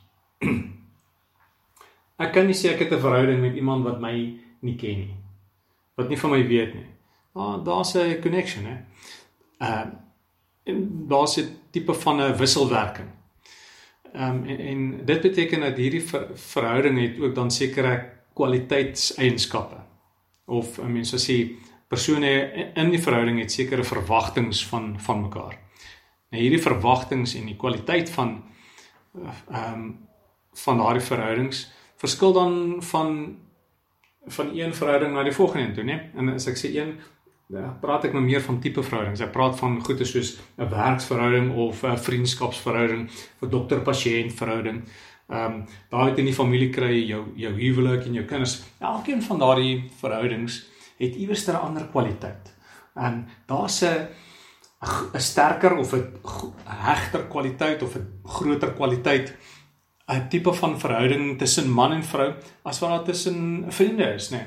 ek 2.25 2.32
kan 2.32 2.46
nie 2.46 2.56
sê 2.56 2.72
ek 2.72 2.78
het 2.78 2.92
'n 2.92 3.04
verhouding 3.04 3.40
met 3.40 3.54
iemand 3.54 3.84
wat 3.84 4.00
my 4.00 4.40
nie 4.60 4.76
ken 4.76 4.98
nie. 4.98 5.16
Wat 5.94 6.08
nie 6.08 6.18
van 6.18 6.30
my 6.30 6.46
weet 6.46 6.75
nie. 6.75 6.86
Maar 7.32 7.62
daar's 7.64 7.94
'n 7.94 8.20
connection 8.22 8.64
hè. 8.64 8.76
Ehm 9.58 9.88
uh, 9.88 10.86
daar's 11.08 11.36
'n 11.36 11.58
tipe 11.70 11.94
van 11.94 12.20
'n 12.20 12.36
wisselwerking. 12.36 13.15
Ehm 14.16 14.37
um, 14.37 14.44
en, 14.49 14.58
en 14.58 15.04
dit 15.04 15.20
beteken 15.20 15.61
dat 15.61 15.76
hierdie 15.76 16.02
ver, 16.02 16.28
verhouding 16.35 17.00
het 17.00 17.18
ook 17.20 17.35
dan 17.35 17.50
sekere 17.50 18.12
kwaliteitseienskappe. 18.35 19.76
Of 20.44 20.78
I 20.78 20.88
mean 20.88 21.04
so 21.04 21.20
sê 21.20 21.37
persone 21.88 22.30
in 22.75 22.90
die 22.90 23.02
verhouding 23.02 23.40
het 23.42 23.52
sekere 23.52 23.85
verwagtinge 23.85 24.54
van 24.70 24.94
van 25.00 25.20
mekaar. 25.20 25.58
Nou 26.30 26.42
hierdie 26.42 26.62
verwagtinge 26.62 27.28
en 27.38 27.50
die 27.52 27.56
kwaliteit 27.56 28.11
van 28.11 28.38
ehm 29.16 29.73
um, 29.73 29.87
van 30.56 30.78
daardie 30.80 31.04
verhoudings 31.04 31.66
verskil 32.00 32.32
dan 32.32 32.82
van 32.82 33.37
van 34.26 34.56
een 34.56 34.75
verhouding 34.75 35.12
na 35.12 35.23
die 35.23 35.32
volgende 35.32 35.75
toe, 35.75 35.85
né? 35.85 35.99
En 36.16 36.32
as 36.32 36.46
ek 36.49 36.56
sê 36.56 36.73
een 36.73 36.96
Ja, 37.46 37.68
praat 37.80 38.08
ek 38.08 38.14
nou 38.16 38.24
meer 38.24 38.42
van 38.42 38.56
tipe 38.58 38.82
verhoudings. 38.82 39.20
Ek 39.22 39.30
praat 39.34 39.54
van 39.60 39.76
goeie 39.86 40.04
soos 40.04 40.38
'n 40.58 40.68
werksverhouding 40.70 41.52
of 41.54 41.84
'n 41.84 41.96
vriendskapsverhouding, 41.96 43.10
'n 43.42 43.50
dokter-pasiënt 43.50 44.32
verhouding. 44.34 44.82
Ehm 45.28 45.52
um, 45.52 45.64
daar 45.90 46.08
het 46.08 46.18
in 46.18 46.24
die 46.24 46.34
familie 46.34 46.70
kry 46.70 47.06
jou 47.06 47.32
jou 47.36 47.52
huwelik 47.52 48.06
en 48.06 48.14
jou 48.14 48.24
kinders. 48.24 48.62
Elkeen 48.80 49.22
van 49.22 49.38
daardie 49.38 49.90
verhoudings 50.00 50.66
het 50.98 51.14
iewers 51.14 51.46
'n 51.46 51.54
ander 51.54 51.86
kwaliteit. 51.90 52.54
En 52.94 53.28
daar's 53.46 53.82
'n 53.82 54.08
'n 55.14 55.20
sterker 55.20 55.76
of 55.76 55.92
'n 55.92 56.04
hegter 56.64 57.26
kwaliteit 57.28 57.82
of 57.82 57.96
'n 57.96 58.20
groter 58.24 58.72
kwaliteit 58.72 59.36
'n 60.08 60.28
tipe 60.28 60.52
van 60.52 60.80
verhouding 60.80 61.38
tussen 61.38 61.70
man 61.70 61.92
en 61.92 62.04
vrou 62.04 62.34
as 62.62 62.78
wat 62.78 62.90
daar 62.90 63.04
tussen 63.04 63.64
vriende 63.68 64.14
is, 64.14 64.30
nê. 64.30 64.36
Nee. 64.36 64.46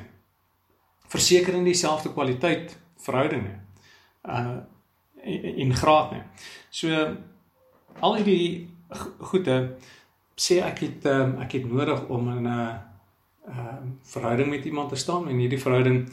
Versekering 1.08 1.64
dieselfde 1.64 2.14
kwaliteit 2.14 2.79
verhoudinge 3.06 3.56
uh 4.24 4.60
in 5.24 5.74
graad 5.76 6.12
nie. 6.12 6.22
So 6.70 7.16
al 8.00 8.16
hierdie 8.16 8.70
goede 9.32 9.56
sê 10.40 10.62
ek 10.64 10.80
het 10.86 11.08
um, 11.12 11.36
ek 11.44 11.58
het 11.58 11.66
nodig 11.68 12.06
om 12.08 12.30
in 12.38 12.48
'n 12.48 12.48
uh, 12.48 12.76
uh 13.50 13.80
verhouding 14.04 14.50
met 14.50 14.66
iemand 14.66 14.90
te 14.90 14.96
staan 14.96 15.28
en 15.28 15.38
hierdie 15.38 15.60
verhouding 15.60 16.08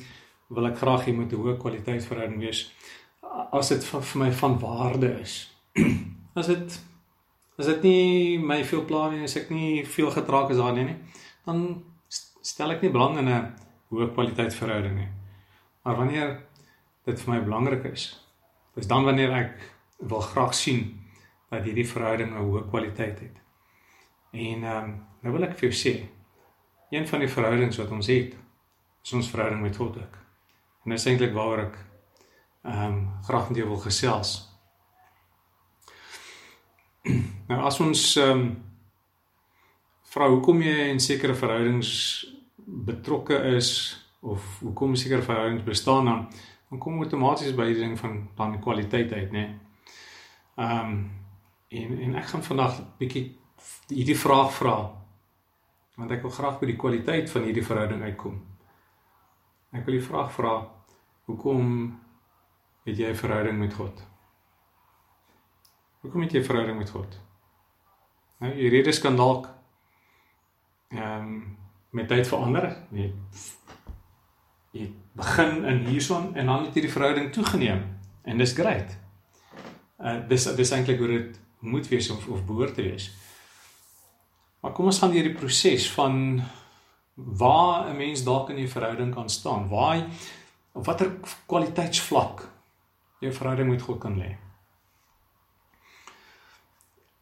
wil 0.48 0.66
ek 0.66 0.78
graag 0.78 1.06
hê 1.06 1.14
moet 1.14 1.32
'n 1.32 1.42
hoë 1.42 1.56
kwaliteit 1.58 2.04
verhouding 2.04 2.40
wees 2.40 2.70
as 3.52 3.68
dit 3.68 3.84
vir, 3.84 4.02
vir 4.02 4.20
my 4.22 4.32
van 4.32 4.58
waarde 4.58 5.10
is. 5.20 5.50
as 6.40 6.46
dit 6.46 6.80
as 7.58 7.66
dit 7.66 7.82
nie 7.82 8.38
my 8.38 8.64
veel 8.64 8.84
pla 8.84 9.10
nie, 9.10 9.22
as 9.24 9.36
ek 9.36 9.50
nie 9.50 9.84
veel 9.84 10.10
getraak 10.10 10.50
is 10.50 10.60
daarin 10.60 10.86
nie, 10.86 10.96
dan 11.46 11.62
stel 12.08 12.74
ek 12.74 12.82
nie 12.82 12.92
belang 12.92 13.18
in 13.18 13.28
'n 13.28 13.54
hoë 13.90 14.12
kwaliteit 14.12 14.54
verhouding 14.54 14.96
nie. 14.96 15.08
Maar 15.82 15.96
wanneer 15.96 16.45
dit 17.06 17.20
vir 17.22 17.34
my 17.34 17.40
belangrik 17.44 17.84
is. 17.92 18.08
Dis 18.75 18.88
dan 18.90 19.06
wanneer 19.06 19.32
ek 19.32 19.60
wil 20.10 20.20
graag 20.20 20.54
sien 20.54 20.82
dat 21.50 21.64
hierdie 21.64 21.86
verhouding 21.88 22.34
'n 22.34 22.42
hoë 22.42 22.68
kwaliteit 22.70 23.20
het. 23.20 23.36
En 24.32 24.64
ehm 24.64 24.84
um, 24.84 25.06
nou 25.22 25.32
wil 25.32 25.44
ek 25.44 25.56
vir 25.58 25.70
jou 25.70 25.76
sê, 25.78 25.94
een 26.90 27.06
van 27.08 27.20
die 27.20 27.28
verhoudings 27.28 27.78
wat 27.78 27.90
ons 27.90 28.06
het, 28.06 28.36
is 29.04 29.12
ons 29.12 29.30
verhouding 29.30 29.62
met 29.62 29.76
God 29.76 29.96
ook. 29.96 30.18
En 30.84 30.90
dis 30.90 31.06
eintlik 31.06 31.32
waaroor 31.34 31.66
ek 31.66 31.78
ehm 32.64 32.84
um, 32.84 33.08
graag 33.22 33.48
met 33.48 33.58
jou 33.58 33.68
wil 33.68 33.82
gesels. 33.82 34.48
nou 37.48 37.60
as 37.62 37.80
ons 37.80 38.16
ehm 38.16 38.30
um, 38.30 38.62
vra 40.16 40.28
hoekom 40.28 40.62
jy 40.62 40.90
in 40.90 41.00
sekere 41.00 41.34
verhoudings 41.34 41.90
betrokke 42.66 43.36
is 43.56 43.70
of 44.20 44.42
hoekom 44.60 44.94
sekere 44.96 45.22
verhoudings 45.22 45.64
bestaan 45.64 46.04
dan 46.04 46.28
dan 46.70 46.78
kom 46.78 46.99
outomaties 46.99 47.54
by 47.54 47.64
die 47.70 47.78
ding 47.78 47.99
van 47.99 48.28
dan 48.37 48.56
die 48.56 48.61
kwaliteit 48.61 49.12
uit, 49.12 49.32
né? 49.32 49.46
Ehm 50.56 50.90
um, 50.90 51.11
en 51.68 51.99
en 51.99 52.14
ek 52.14 52.28
gaan 52.30 52.42
vandag 52.46 52.78
bietjie 52.99 53.25
hierdie 53.88 54.18
vraag 54.18 54.52
vra 54.54 54.76
want 55.96 56.12
ek 56.12 56.23
wil 56.23 56.30
graag 56.30 56.58
by 56.61 56.68
die 56.68 56.76
kwaliteit 56.78 57.30
van 57.32 57.46
hierdie 57.49 57.64
verhouding 57.64 58.02
uitkom. 58.02 58.37
Ek 59.73 59.85
wil 59.87 59.96
die 59.96 60.04
vraag 60.04 60.32
vra: 60.32 60.52
Hoekom 61.26 61.70
het 62.87 62.99
jy 62.99 63.11
'n 63.11 63.20
verhouding 63.23 63.58
met 63.58 63.75
God? 63.75 64.02
Hoekom 66.00 66.23
het 66.23 66.32
jy 66.32 66.40
'n 66.40 66.50
verhouding 66.50 66.78
met 66.78 66.90
God? 66.90 67.20
Nou, 68.38 68.52
jy 68.52 68.68
redes 68.68 69.00
kan 69.00 69.16
dalk 69.16 69.49
ehm 70.88 71.23
um, 71.23 71.56
met 71.90 72.08
tyd 72.08 72.28
verander. 72.28 72.76
Jy 72.90 73.12
jy 74.73 74.90
begin 75.16 75.64
in 75.64 75.85
hierson 75.87 76.35
en 76.35 76.46
dan 76.46 76.64
het 76.64 76.75
hierdie 76.75 76.92
verhouding 76.92 77.32
toegeneem 77.32 77.82
en 78.25 78.38
dis 78.38 78.52
great. 78.52 78.96
Uh 79.99 80.18
dis 80.28 80.44
dis 80.56 80.73
eintlik 80.73 80.99
hoe 80.99 81.08
dit 81.08 81.40
moet 81.61 81.88
wees 81.88 82.11
of 82.11 82.28
of 82.28 82.44
behoort 82.44 82.75
te 82.75 82.82
wees. 82.82 83.11
Maar 84.61 84.73
kom 84.73 84.90
ons 84.90 84.99
gaan 84.99 85.12
deur 85.14 85.28
die 85.28 85.38
proses 85.38 85.90
van 85.90 86.42
waar 87.14 87.88
'n 87.88 87.96
mens 87.96 88.25
dalk 88.25 88.50
in 88.50 88.58
'n 88.58 88.68
verhouding 88.68 89.14
kan 89.14 89.30
staan. 89.30 89.68
Waar 89.68 90.06
op 90.73 90.85
watter 90.85 91.12
kwaliteitsvlak 91.46 92.49
jou 93.20 93.32
verhouding 93.32 93.68
met 93.68 93.82
God 93.82 93.99
kan 93.99 94.18
lê. 94.18 94.37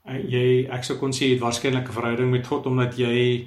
Uh, 0.04 0.20
jy 0.30 0.66
ek 0.68 0.84
sou 0.84 0.98
kon 0.98 1.12
sê 1.12 1.24
jy 1.24 1.34
het 1.34 1.44
waarskynlik 1.44 1.88
'n 1.88 1.98
verhouding 1.98 2.30
met 2.30 2.46
God 2.46 2.66
omdat 2.66 2.96
jy 2.96 3.46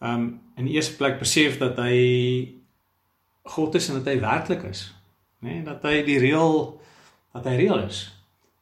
um, 0.00 0.40
in 0.56 0.66
eerste 0.66 0.96
plek 0.96 1.18
besef 1.18 1.58
dat 1.58 1.76
hy 1.76 2.59
God 3.42 3.74
is 3.74 3.88
en 3.88 3.94
dat 4.00 4.12
hy 4.12 4.20
werklik 4.20 4.62
is, 4.68 4.84
nê, 5.40 5.60
nee, 5.60 5.62
dat 5.64 5.82
hy 5.82 6.02
die 6.04 6.18
reël 6.20 6.80
dat 7.32 7.46
hy 7.46 7.56
reël 7.62 7.84
is. 7.86 8.04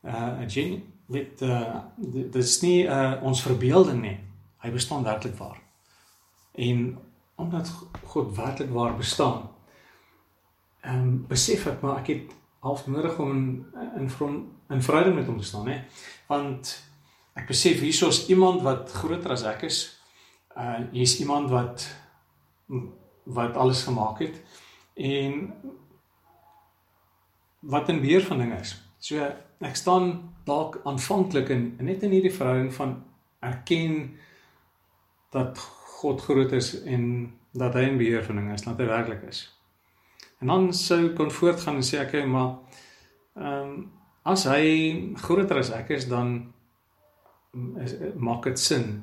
Uh 0.05 0.45
gen 0.47 0.83
met 1.07 1.43
uh 1.43 1.81
dit 1.97 2.35
is 2.35 2.61
nie 2.61 2.85
uh 2.85 3.17
ons 3.23 3.43
verbeelding 3.43 4.01
nie. 4.03 4.17
Hy 4.63 4.71
bestaan 4.75 5.07
werklik 5.07 5.37
waar. 5.39 5.61
En 6.59 6.99
omdat 7.39 7.71
God 8.05 8.37
werklik 8.37 8.71
waar 8.75 8.97
bestaan, 8.97 9.49
ehm 10.81 11.03
um, 11.03 11.25
besef 11.29 11.67
ek 11.67 11.81
maar 11.83 12.01
ek 12.03 12.13
het 12.13 12.35
half 12.61 12.87
nodig 12.87 13.19
om 13.19 13.31
in 13.31 13.67
in 13.99 14.11
from 14.11 14.39
in 14.69 14.83
verhouding 14.83 15.17
met 15.17 15.27
hom 15.27 15.39
te 15.39 15.45
staan, 15.45 15.69
hè. 15.69 15.81
Want 16.27 16.75
ek 17.39 17.47
besef 17.47 17.81
hiersoos 17.81 18.27
iemand 18.29 18.63
wat 18.63 18.93
groter 18.93 19.33
as 19.33 19.47
ek 19.47 19.63
is. 19.71 19.79
Uh 20.57 20.83
hier's 20.93 21.19
iemand 21.21 21.51
wat 21.51 21.87
wat 23.25 23.57
alles 23.57 23.83
gemaak 23.85 24.19
het 24.19 24.41
en 24.99 25.53
wat 27.61 27.89
in 27.89 28.01
beheer 28.01 28.25
van 28.27 28.39
dinge 28.39 28.59
is. 28.61 28.75
So 28.99 29.23
ek 29.59 29.77
staan 29.77 30.35
dalk 30.47 30.81
aanvanklik 30.85 31.51
in 31.55 31.71
net 31.83 32.03
in 32.03 32.15
hierdie 32.15 32.35
verhouding 32.35 32.73
van 32.75 32.97
erken 33.45 34.17
dat 35.35 35.59
God 35.99 36.23
groot 36.23 36.53
is 36.53 36.73
en 36.83 37.33
dat 37.59 37.75
hy 37.75 37.89
in 37.89 37.99
beheer 37.99 38.25
van 38.25 38.39
dinge 38.39 38.55
is, 38.55 38.65
dat 38.67 38.79
hy 38.79 38.87
werklik 38.87 39.23
is. 39.29 39.47
En 40.39 40.47
dan 40.53 40.73
sou 40.75 41.13
kon 41.19 41.31
voortgaan 41.35 41.81
en 41.81 41.87
sê 41.87 42.03
ek, 42.03 42.21
maar 42.27 42.59
ehm 43.39 43.71
um, 43.71 43.79
as 44.29 44.43
hy 44.45 45.15
groter 45.17 45.57
as 45.57 45.71
ek 45.73 45.95
is, 45.97 46.05
dan 46.11 46.53
is, 47.81 47.95
maak 48.21 48.45
dit 48.45 48.61
sin 48.61 48.99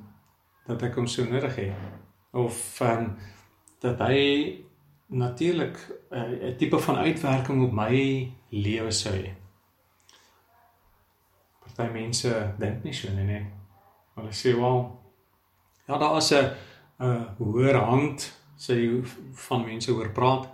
dat 0.67 0.83
ek 0.85 0.99
hom 0.99 1.07
so 1.09 1.25
nodig 1.25 1.55
het 1.57 2.35
of 2.35 2.59
ehm 2.83 3.07
um, 3.07 3.15
dat 3.83 3.99
hy 4.05 4.19
natuurlik 5.05 5.77
eh, 6.09 6.21
'n 6.21 6.45
uh, 6.45 6.55
tipe 6.57 6.79
van 6.79 6.95
uitwerking 6.95 7.63
op 7.63 7.71
my 7.71 8.31
lewe 8.49 8.91
sou 8.91 9.15
hê. 9.15 9.33
Party 11.59 11.91
mense 11.91 12.53
dink 12.57 12.83
nie 12.83 12.93
so 12.93 13.11
nie, 13.11 13.23
nee. 13.23 13.45
Hulle 14.15 14.31
sê 14.31 14.55
wel 14.55 15.03
ja, 15.87 15.97
daar 15.97 16.17
is 16.17 16.31
'n 16.31 16.51
'n 16.99 17.27
hoër 17.37 17.75
hand 17.75 18.33
sê 18.57 19.05
van 19.33 19.65
mense 19.65 19.91
oor 19.91 20.09
praat 20.09 20.49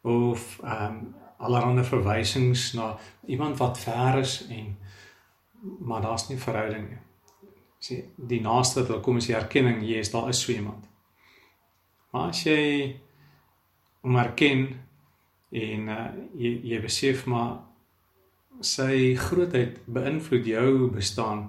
of 0.00 0.60
ehm 0.62 0.84
um, 0.84 1.14
allerlei 1.36 1.84
verwysings 1.84 2.72
na 2.72 2.98
iemand 3.26 3.56
wat 3.58 3.78
ver 3.78 4.18
is 4.18 4.46
en 4.46 4.78
maar 5.78 6.00
daar's 6.00 6.28
nie 6.28 6.38
verhouding 6.38 6.88
nie. 6.88 6.98
Sê 7.78 8.04
die 8.16 8.40
naaste 8.40 8.86
wat 8.86 9.02
kom 9.02 9.16
is 9.16 9.26
die 9.26 9.34
erkenning, 9.34 9.82
jy 9.82 9.98
is 9.98 10.10
daar 10.10 10.28
is 10.28 10.40
so 10.40 10.52
iemand. 10.52 10.86
Maar 12.10 12.28
as 12.28 12.42
jy 12.44 13.00
om 14.02 14.16
erken 14.16 14.66
en 15.52 15.88
uh, 15.88 16.08
jy 16.38 16.52
jy 16.72 16.80
besef 16.82 17.26
maar 17.30 17.60
sy 18.62 19.14
grootheid 19.18 19.80
beïnvloed 19.90 20.46
jou 20.46 20.90
bestaan. 20.92 21.48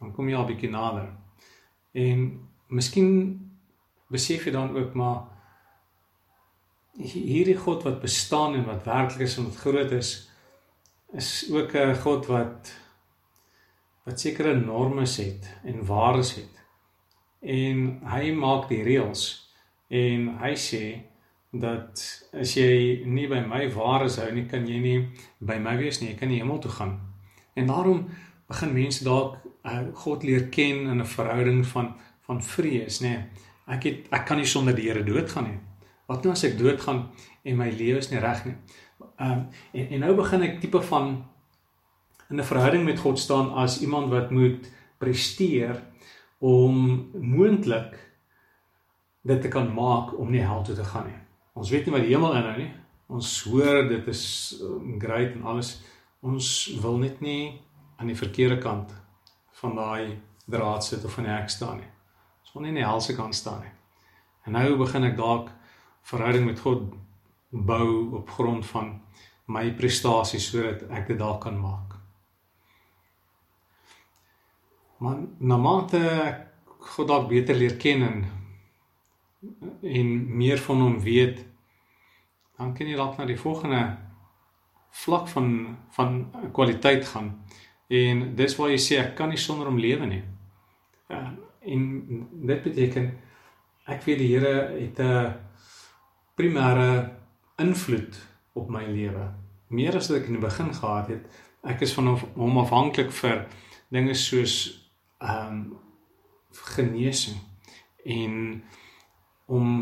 Dan 0.00 0.12
kom 0.14 0.28
jy 0.28 0.36
al 0.38 0.48
bietjie 0.48 0.70
nader. 0.70 1.08
En 1.96 2.28
miskien 2.68 3.10
besef 4.12 4.46
jy 4.46 4.54
dan 4.54 4.76
ook 4.76 4.94
maar 4.94 5.24
hierdie 6.96 7.56
God 7.60 7.84
wat 7.84 8.00
bestaan 8.00 8.54
en 8.56 8.64
wat 8.68 8.86
werklik 8.86 9.26
is 9.26 9.36
en 9.38 9.50
wat 9.50 9.60
groot 9.60 9.92
is 9.92 10.14
is 11.16 11.46
ook 11.52 11.74
'n 11.74 11.94
God 11.94 12.26
wat 12.26 12.72
wat 14.04 14.20
sekere 14.20 14.54
normes 14.54 15.16
het 15.16 15.48
en 15.64 15.86
waardes 15.86 16.34
het. 16.34 16.54
En 17.40 18.00
hy 18.06 18.32
maak 18.32 18.68
die 18.68 18.82
reëls 18.82 19.52
en 19.88 20.38
hy 20.38 20.54
sê 20.54 21.02
dat 21.52 22.02
as 22.32 22.54
jy 22.56 23.02
nie 23.06 23.26
by 23.28 23.40
my 23.46 23.66
waar 23.74 24.04
is 24.04 24.18
hou 24.20 24.30
nie, 24.32 24.46
kan 24.50 24.66
jy 24.66 24.78
nie 24.80 24.96
by 25.40 25.58
my 25.58 25.76
wees 25.76 26.00
nie. 26.00 26.10
Jy 26.12 26.18
kan 26.18 26.28
nie 26.28 26.40
hemel 26.40 26.58
toe 26.58 26.70
gaan. 26.70 26.98
En 27.56 27.66
daarom 27.66 28.08
begin 28.48 28.72
mense 28.72 29.04
dalk 29.04 29.38
uh, 29.64 29.86
God 29.94 30.22
leer 30.22 30.48
ken 30.48 30.86
in 30.86 31.00
'n 31.00 31.06
verhouding 31.06 31.66
van 31.66 31.94
van 32.26 32.42
vrees, 32.42 33.00
nê. 33.00 33.22
Ek 33.66 33.84
het 33.84 34.08
ek 34.10 34.26
kan 34.26 34.36
nie 34.36 34.46
sonder 34.46 34.74
die 34.74 34.88
Here 34.88 35.04
doodgaan 35.04 35.44
nie. 35.44 35.58
Wat 36.06 36.24
nou 36.24 36.32
as 36.32 36.44
ek 36.44 36.58
doodgaan 36.58 37.10
en 37.44 37.56
my 37.56 37.70
lewe 37.70 37.98
is 37.98 38.10
nie 38.10 38.18
reg 38.18 38.44
nie? 38.44 38.56
Ehm 39.18 39.32
um, 39.32 39.46
en 39.72 39.88
en 39.90 40.00
nou 40.00 40.14
begin 40.14 40.42
ek 40.42 40.60
tipe 40.60 40.82
van 40.82 41.24
in 42.30 42.40
'n 42.40 42.44
verhouding 42.44 42.84
met 42.84 42.98
God 42.98 43.18
staan 43.18 43.54
as 43.54 43.80
iemand 43.80 44.10
wat 44.10 44.30
moet 44.30 44.70
presteer 44.98 45.82
om 46.38 47.08
moontlik 47.14 47.94
dit 49.22 49.42
te 49.42 49.48
kan 49.48 49.74
maak 49.74 50.18
om 50.18 50.30
nie 50.30 50.42
hel 50.42 50.62
toe 50.62 50.74
te 50.74 50.84
gaan 50.84 51.06
nie. 51.06 51.25
Ons 51.56 51.72
weet 51.72 51.86
nie 51.86 51.94
wat 51.94 52.04
die 52.04 52.12
hemel 52.12 52.36
inhou 52.36 52.56
nie. 52.58 52.72
Ons 53.16 53.30
hoor 53.48 53.86
dit 53.88 54.08
is 54.12 54.24
um, 54.60 54.96
great 55.00 55.32
en 55.38 55.46
alles. 55.48 55.76
Ons 56.26 56.48
wil 56.82 56.98
net 57.00 57.22
nie 57.24 57.56
aan 57.96 58.10
die 58.10 58.18
verkeerde 58.18 58.58
kant 58.60 58.92
van 59.60 59.76
daai 59.78 60.18
draad 60.46 60.84
sit 60.84 61.04
of 61.04 61.16
van 61.16 61.28
die 61.28 61.32
hek 61.32 61.50
staan 61.50 61.80
nie. 61.80 61.88
Ons 62.44 62.52
wil 62.54 62.66
nie 62.66 62.74
in 62.74 62.80
die 62.82 62.86
hel 62.86 63.00
se 63.00 63.16
kant 63.16 63.34
staan 63.34 63.64
nie. 63.64 63.72
En 64.46 64.58
nou 64.58 64.76
begin 64.82 65.08
ek 65.08 65.16
dalk 65.18 65.48
verhouding 66.06 66.44
met 66.46 66.60
God 66.62 66.90
bou 67.50 67.88
op 68.20 68.30
grond 68.36 68.66
van 68.68 68.92
my 69.50 69.70
prestasies 69.78 70.50
sodat 70.50 70.84
ek 70.92 71.08
dit 71.12 71.18
dalk 71.18 71.40
kan 71.46 71.56
maak. 71.58 71.96
Maar 75.00 75.22
na 75.40 75.56
mate 75.60 76.00
ek 76.00 76.42
God 76.96 77.08
dalk 77.08 77.30
beter 77.30 77.56
leer 77.58 77.76
ken 77.80 78.04
en 78.06 78.20
en 79.82 80.36
meer 80.36 80.58
van 80.58 80.80
hom 80.80 81.00
weet, 81.00 81.44
dan 82.56 82.74
kan 82.74 82.88
jy 82.88 82.96
dalk 82.96 83.18
na 83.18 83.26
die 83.28 83.38
volgende 83.38 83.82
vlak 85.04 85.28
van 85.28 85.76
van 85.96 86.30
kwaliteit 86.52 87.04
gaan. 87.04 87.32
En 87.88 88.34
dis 88.36 88.56
waar 88.56 88.72
jy 88.72 88.80
sê 88.82 88.98
ek 89.00 89.14
kan 89.18 89.30
nie 89.30 89.40
sonder 89.40 89.68
hom 89.68 89.78
lewe 89.78 90.06
nie. 90.06 90.22
Ja, 91.08 91.34
en 91.60 91.82
dit 92.48 92.62
beteken 92.62 93.10
ek 93.86 94.02
weet 94.06 94.18
die 94.18 94.32
Here 94.32 94.54
het 94.74 94.98
'n 94.98 95.34
primêre 96.34 97.12
invloed 97.58 98.18
op 98.54 98.68
my 98.68 98.84
lewe. 98.84 99.32
Meer 99.68 99.96
as 99.96 100.08
wat 100.08 100.18
ek 100.18 100.26
in 100.26 100.38
die 100.38 100.46
begin 100.48 100.74
gehad 100.74 101.08
het. 101.08 101.26
Ek 101.62 101.80
is 101.80 101.94
van 101.94 102.06
hom 102.34 102.58
afhanklik 102.58 103.12
vir 103.12 103.46
dinge 103.90 104.14
soos 104.14 104.54
ehm 105.20 105.52
um, 105.52 105.76
genesing 106.56 107.36
en 108.04 108.62
om 109.46 109.80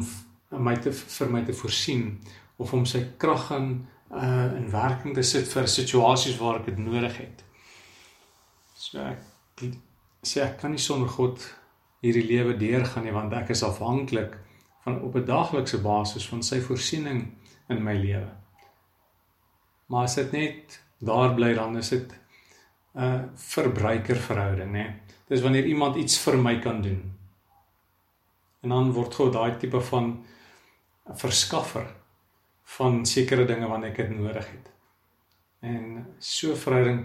my 0.51 0.77
te 0.77 0.93
vir 0.93 1.31
my 1.31 1.43
te 1.45 1.57
voorsien 1.57 2.21
of 2.57 2.73
om 2.73 2.85
sy 2.87 3.03
krag 3.19 3.51
in 3.57 3.69
uh 4.15 4.53
in 4.59 4.71
werking 4.71 5.15
te 5.15 5.23
sit 5.23 5.49
vir 5.51 5.67
situasies 5.67 6.39
waar 6.39 6.61
ek 6.61 6.71
dit 6.71 6.79
nodig 6.79 7.17
het. 7.19 7.45
So 8.75 9.01
ek 9.01 9.65
sê 10.23 10.45
ek 10.45 10.61
kan 10.61 10.71
nie 10.71 10.83
sonder 10.83 11.09
God 11.09 11.43
hierdie 12.05 12.27
lewe 12.29 12.57
deurgaan 12.61 13.07
nie 13.07 13.15
want 13.17 13.33
ek 13.33 13.51
is 13.55 13.65
afhanklik 13.67 14.37
van 14.85 15.01
op 15.01 15.17
'n 15.17 15.25
daaglikse 15.25 15.81
basis 15.81 16.29
van 16.29 16.43
sy 16.43 16.61
voorsiening 16.61 17.25
in 17.69 17.83
my 17.83 17.95
lewe. 17.95 18.31
Maar 19.89 20.05
as 20.05 20.15
dit 20.15 20.33
net 20.33 20.81
daar 21.01 21.35
bly 21.35 21.55
dan 21.55 21.77
is 21.77 21.89
dit 21.89 22.13
'n 22.95 23.01
uh, 23.01 23.23
verbruikerverhouding, 23.35 24.73
né? 24.73 25.01
Dis 25.29 25.41
wanneer 25.41 25.67
iemand 25.67 25.97
iets 25.97 26.19
vir 26.19 26.39
my 26.39 26.59
kan 26.59 26.83
doen. 26.83 27.15
En 28.65 28.73
dan 28.73 28.95
word 28.97 29.15
God 29.15 29.35
daai 29.37 29.59
tipe 29.61 29.81
van 29.91 30.15
verskaffer 31.21 31.85
van 32.79 33.03
sekere 33.07 33.45
dinge 33.45 33.69
wanneer 33.69 33.93
ek 33.93 34.01
dit 34.01 34.15
nodig 34.17 34.47
het. 34.49 34.71
En 35.65 36.07
so 36.19 36.57
verhouding 36.57 37.05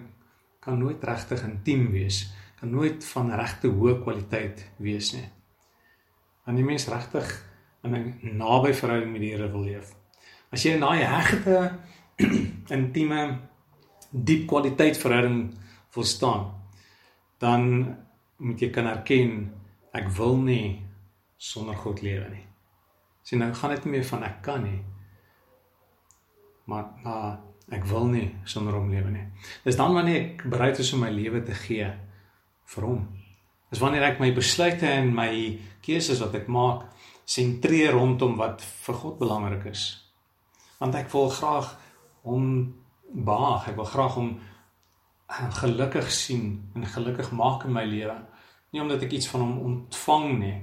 kan 0.64 0.80
nooit 0.80 1.04
regtig 1.04 1.44
intiem 1.44 1.90
wees, 1.92 2.30
kan 2.60 2.72
nooit 2.72 3.04
van 3.12 3.32
regte 3.36 3.72
hoë 3.72 4.00
kwaliteit 4.04 4.64
wees 4.80 5.12
nie. 5.16 5.28
Want 6.48 6.60
die 6.60 6.66
mens 6.66 6.88
regtig 6.92 7.28
in 7.84 7.96
'n 7.96 8.38
naby 8.38 8.74
verhouding 8.74 9.12
met 9.12 9.22
die 9.22 9.32
Here 9.36 9.52
wil 9.52 9.64
leef. 9.64 9.96
As 10.52 10.64
jy 10.64 10.74
in 10.74 10.84
daai 10.84 11.04
hegte 11.04 11.80
intieme 12.78 13.40
diep 14.12 14.48
kwaliteit 14.48 14.98
verhouding 14.98 15.54
wil 15.94 16.04
staan, 16.04 16.52
dan 17.38 17.96
moet 18.38 18.60
jy 18.60 18.70
kan 18.70 18.88
erken 18.88 19.52
ek 19.94 20.08
wil 20.18 20.38
nie 20.38 20.89
sonder 21.40 21.78
God 21.80 22.04
lewe 22.04 22.28
nie. 22.34 22.46
Sien 23.24 23.40
nou 23.40 23.54
gaan 23.56 23.72
dit 23.76 23.86
nie 23.88 23.98
meer 23.98 24.08
van 24.10 24.26
ek 24.28 24.42
kan 24.44 24.64
nie. 24.66 24.80
Maar 26.70 26.90
na 27.06 27.16
ek 27.74 27.86
wil 27.90 28.10
nie 28.10 28.28
sonder 28.50 28.76
hom 28.76 28.90
lewe 28.92 29.12
nie. 29.14 29.26
Dis 29.64 29.78
dan 29.80 29.96
wanneer 29.96 30.20
ek 30.22 30.44
bereid 30.50 30.82
is 30.82 30.92
om 30.94 31.04
my 31.06 31.12
lewe 31.14 31.42
te 31.46 31.56
gee 31.56 31.88
vir 32.74 32.86
hom. 32.86 33.06
Dis 33.70 33.82
wanneer 33.82 34.08
ek 34.10 34.22
my 34.22 34.32
besluite 34.34 34.90
en 34.90 35.12
my 35.16 35.32
keuses 35.86 36.22
wat 36.24 36.36
ek 36.40 36.50
maak 36.52 36.88
sentreer 37.30 37.94
rondom 37.94 38.36
wat 38.40 38.66
vir 38.66 38.98
God 38.98 39.20
belangrik 39.22 39.70
is. 39.70 39.86
Want 40.82 40.98
ek 40.98 41.12
wil 41.14 41.30
graag 41.34 41.76
hom 42.26 42.48
behaag. 43.14 43.70
Ek 43.72 43.78
wil 43.78 43.90
graag 43.90 44.18
hom 44.18 44.32
gelukkig 45.60 46.10
sien 46.12 46.72
en 46.74 46.90
gelukkig 46.90 47.32
maak 47.38 47.68
in 47.70 47.76
my 47.76 47.86
lewe. 47.86 48.18
Nie 48.74 48.82
omdat 48.82 49.06
ek 49.06 49.14
iets 49.18 49.30
van 49.30 49.46
hom 49.46 49.56
ontvang 49.66 50.28
nie, 50.42 50.58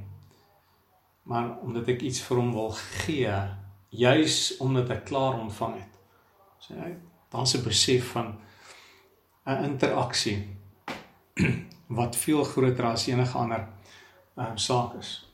maar 1.26 1.58
omdat 1.66 1.88
ek 1.90 2.04
iets 2.06 2.22
vir 2.22 2.38
hom 2.38 2.52
wil 2.54 2.72
gee, 3.02 3.34
juis 3.90 4.56
omdat 4.62 4.90
ek 4.94 5.06
klaar 5.08 5.38
ontvang 5.40 5.80
het. 5.80 5.94
So 6.62 6.74
ja, 6.74 6.90
daar's 7.30 7.54
'n 7.56 7.64
besef 7.64 8.12
van 8.12 8.38
'n 9.46 9.64
interaksie 9.64 10.58
wat 11.98 12.16
veel 12.16 12.44
groter 12.44 12.84
as 12.84 13.06
enige 13.06 13.38
ander 13.38 13.68
um, 14.36 14.56
saak 14.58 14.94
is. 14.98 15.32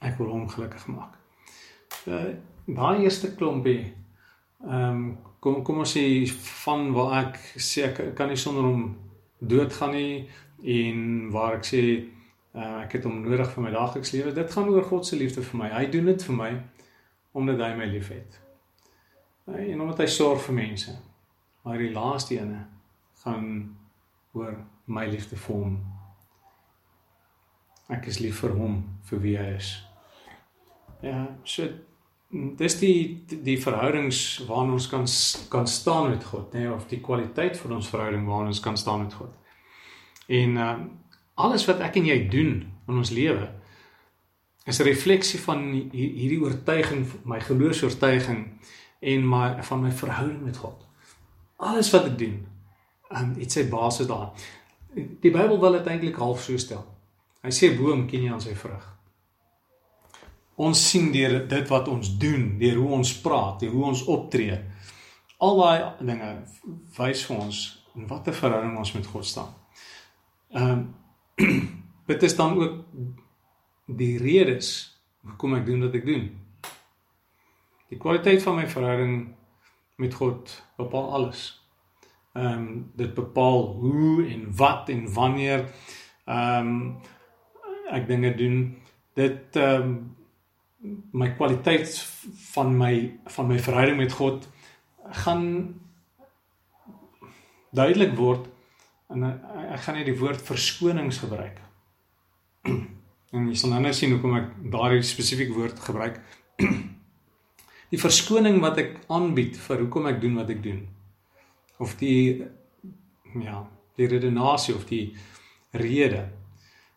Ek 0.00 0.18
wil 0.18 0.28
hom 0.28 0.48
gelukkig 0.48 0.86
maak. 0.86 1.16
Uh, 2.06 2.36
daai 2.66 3.02
eerste 3.02 3.34
klompie 3.34 3.94
ehm 4.64 4.90
um, 4.90 5.18
kom 5.40 5.62
kom 5.62 5.78
ons 5.78 5.92
sê 5.96 6.26
van 6.64 6.92
waar 6.92 7.26
ek 7.26 7.36
sê 7.60 7.84
ek 7.86 8.14
kan 8.16 8.28
nie 8.28 8.36
sonder 8.40 8.64
hom 8.64 8.96
doodgaan 9.38 9.92
nie 9.94 10.28
en 10.62 11.30
waar 11.30 11.58
ek 11.58 11.64
sê 11.64 11.80
uh, 12.56 12.82
ek 12.82 12.98
het 12.98 13.06
hom 13.08 13.20
nodig 13.24 13.50
vir 13.52 13.66
my 13.66 13.72
daaglikse 13.74 14.16
lewe. 14.16 14.34
Dit 14.36 14.52
gaan 14.52 14.70
oor 14.72 14.84
God 14.88 15.06
se 15.06 15.18
liefde 15.18 15.44
vir 15.44 15.60
my. 15.60 15.70
Hy 15.74 15.86
doen 15.92 16.12
dit 16.12 16.28
vir 16.28 16.38
my 16.40 16.50
omdat 17.36 17.60
hy 17.60 17.72
my 17.76 17.88
liefhet. 17.90 18.38
Uh, 19.46 19.60
en 19.60 19.82
omdat 19.84 20.04
hy 20.04 20.08
sorg 20.10 20.40
vir 20.48 20.58
mense. 20.60 20.94
Maar 21.66 21.82
die 21.84 21.92
laaste 21.92 22.38
ene 22.38 22.62
gaan 23.24 23.50
oor 24.36 24.56
my 24.86 25.06
liefde 25.10 25.36
vir 25.36 25.56
hom. 25.56 25.76
Ek 27.92 28.08
is 28.10 28.20
lief 28.22 28.40
vir 28.42 28.54
hom 28.58 28.80
vir 29.10 29.22
wie 29.22 29.36
hy 29.38 29.50
is. 29.56 29.74
Ja, 31.04 31.26
so 31.44 31.68
dis 32.58 32.78
die 32.80 33.22
die 33.28 33.56
verhoudings 33.62 34.20
waarin 34.48 34.74
ons 34.74 34.88
kan 34.90 35.04
kan 35.52 35.68
staan 35.70 36.10
met 36.10 36.24
God, 36.24 36.52
nê, 36.54 36.64
nee, 36.64 36.72
of 36.72 36.88
die 36.90 37.00
kwaliteit 37.00 37.58
van 37.60 37.76
ons 37.78 37.90
verhouding 37.92 38.26
waarin 38.26 38.50
ons 38.50 38.62
kan 38.64 38.76
staan 38.76 39.04
met 39.04 39.14
God. 39.14 39.34
En 40.26 40.56
uh 40.56 40.76
alles 41.36 41.66
wat 41.68 41.82
ek 41.84 41.98
en 42.00 42.08
jy 42.08 42.18
doen 42.32 42.52
in 42.88 42.98
ons 43.00 43.12
lewe 43.12 43.48
is 44.66 44.80
'n 44.80 44.88
refleksie 44.88 45.40
van 45.40 45.62
hierdie 45.92 46.40
oortuiging, 46.42 47.06
my 47.24 47.40
geloofs-oortuiging 47.40 48.58
en 49.00 49.28
my 49.28 49.62
van 49.62 49.82
my 49.82 49.92
verhouding 49.92 50.42
met 50.42 50.56
God. 50.56 50.86
Alles 51.56 51.90
wat 51.90 52.04
ek 52.04 52.18
doen, 52.18 52.46
um, 53.10 53.34
het 53.38 53.52
sy 53.52 53.68
basis 53.68 54.06
daar. 54.06 54.32
Die 54.94 55.30
Bybel 55.30 55.60
wil 55.60 55.72
dit 55.72 55.86
eintlik 55.86 56.16
half 56.16 56.42
so 56.42 56.56
stel. 56.56 56.84
Hy 57.42 57.50
sê 57.50 57.76
boom 57.76 58.06
ken 58.06 58.22
jy 58.22 58.32
aan 58.32 58.40
sy 58.40 58.54
vrug. 58.54 58.92
Ons 60.56 60.90
sien 60.90 61.12
deur 61.12 61.48
dit 61.48 61.68
wat 61.68 61.88
ons 61.88 62.18
doen, 62.18 62.58
deur 62.58 62.76
hoe 62.76 62.92
ons 62.98 63.20
praat, 63.20 63.60
deur 63.60 63.70
hoe 63.70 63.84
ons 63.84 64.04
optree. 64.04 64.56
Al 65.38 65.58
daai 65.60 65.92
dinge 66.00 66.30
wys 66.96 67.24
vir 67.28 67.36
ons 67.36 67.84
in 67.94 68.06
watter 68.06 68.34
verhouding 68.34 68.78
ons 68.78 68.92
met 68.92 69.06
God 69.06 69.26
staan. 69.26 69.52
Ehm 70.50 70.70
um, 70.70 70.86
dit 72.10 72.22
is 72.22 72.36
dan 72.36 72.56
ook 72.62 72.84
die 73.86 74.18
redes 74.18 74.68
hoekom 75.26 75.56
ek 75.58 75.66
doen 75.66 75.84
wat 75.84 75.94
ek 75.98 76.06
doen. 76.06 76.26
Die 77.90 77.98
kwaliteit 77.98 78.42
van 78.42 78.58
my 78.60 78.66
verhouding 78.70 79.14
met 80.00 80.14
God 80.14 80.54
bepaal 80.80 81.12
alles. 81.18 81.44
Ehm 82.36 82.52
um, 82.52 82.90
dit 82.96 83.14
bepaal 83.14 83.66
hoe 83.80 84.26
en 84.28 84.48
wat 84.56 84.88
en 84.92 85.06
wanneer 85.12 85.68
ehm 86.24 86.68
um, 86.68 86.80
ek 87.92 88.08
dinge 88.08 88.34
doen. 88.34 88.58
Dit 89.14 89.56
ehm 89.56 89.82
um, 89.82 89.96
my 91.12 91.30
kwaliteit 91.34 91.98
van 92.52 92.76
my 92.76 93.18
van 93.24 93.46
my 93.46 93.58
verhouding 93.58 93.96
met 93.96 94.12
God 94.12 94.48
gaan 95.24 95.44
duidelik 97.70 98.14
word 98.16 98.46
en 99.12 99.24
ek 99.26 99.80
gaan 99.84 99.98
net 99.98 100.08
die 100.08 100.18
woord 100.18 100.42
verskonings 100.42 101.22
gebruik. 101.24 101.62
En 103.34 103.48
jy 103.50 103.56
sal 103.58 103.72
nou 103.72 103.80
net 103.82 103.96
sien 103.98 104.12
hoekom 104.14 104.36
ek 104.38 104.52
daardie 104.72 105.02
spesifieke 105.04 105.52
woord 105.52 105.80
gebruik. 105.82 106.20
Die 107.92 107.98
verskoning 108.00 108.60
wat 108.62 108.78
ek 108.80 108.94
aanbied 109.12 109.58
vir 109.60 109.82
hoekom 109.82 110.06
ek 110.10 110.20
doen 110.22 110.38
wat 110.38 110.48
ek 110.54 110.62
doen. 110.62 110.78
Of 111.82 111.92
die 112.00 112.46
ja, 113.42 113.60
die 113.98 114.08
redenasie 114.10 114.74
of 114.74 114.86
die 114.88 115.04
rede 115.76 116.24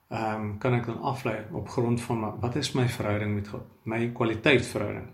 ehm 0.10 0.42
um, 0.42 0.48
kan 0.58 0.74
ek 0.74 0.88
dan 0.90 1.04
aflei 1.06 1.36
op 1.54 1.70
grond 1.70 2.02
van 2.02 2.24
wat 2.42 2.56
is 2.58 2.72
my 2.74 2.88
verhouding 2.90 3.36
met 3.36 3.52
God, 3.52 3.68
my 3.86 4.08
kwaliteitsverhouding. 4.18 5.12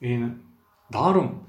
En 0.00 0.30
daarom 0.88 1.42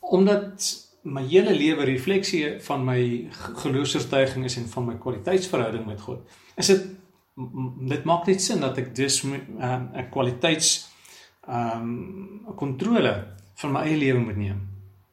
omdat 0.00 0.68
my 1.02 1.22
hele 1.28 1.54
lewe 1.56 1.84
refleksie 1.84 2.60
van 2.60 2.84
my 2.84 3.28
geloofsvertuiging 3.30 4.44
is 4.44 4.56
en 4.56 4.68
van 4.68 4.84
my 4.84 4.96
kwaliteitsverhouding 5.00 5.86
met 5.86 6.00
God. 6.00 6.24
Is 6.56 6.66
dit 6.66 6.88
dit 7.88 8.04
maak 8.04 8.26
net 8.28 8.42
sin 8.42 8.60
dat 8.60 8.78
ek 8.78 8.94
dus 8.94 9.22
'n 9.24 9.32
um, 9.60 9.88
'n 9.94 10.10
kwaliteits 10.10 10.90
ehm 11.48 11.82
um, 11.82 12.54
kontrole 12.56 13.26
van 13.54 13.72
my 13.72 13.80
eie 13.80 13.96
lewe 13.96 14.18
moet 14.18 14.36
neem. 14.36 14.60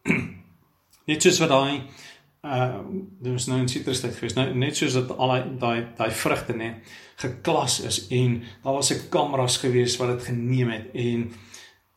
net 1.10 1.22
soos 1.22 1.40
wat 1.40 1.50
daai 1.50 1.82
uh 2.44 2.80
daar 3.22 3.34
was 3.34 3.48
nou 3.48 3.62
'n 3.62 3.68
sitrustyd 3.68 4.16
gewees. 4.16 4.34
Nou 4.34 4.54
net 4.54 4.76
soos 4.76 4.94
dat 4.94 5.18
al 5.18 5.58
daai 5.60 5.88
daai 5.96 6.12
vrugte 6.12 6.54
nê 6.54 6.74
geklas 7.16 7.80
is 7.80 8.08
en 8.08 8.44
daar 8.64 8.74
was 8.74 8.92
'n 8.92 9.10
kameras 9.10 9.58
gewees 9.58 9.98
wat 9.98 10.08
dit 10.08 10.28
geneem 10.28 10.70
het 10.70 10.88
en 10.94 11.32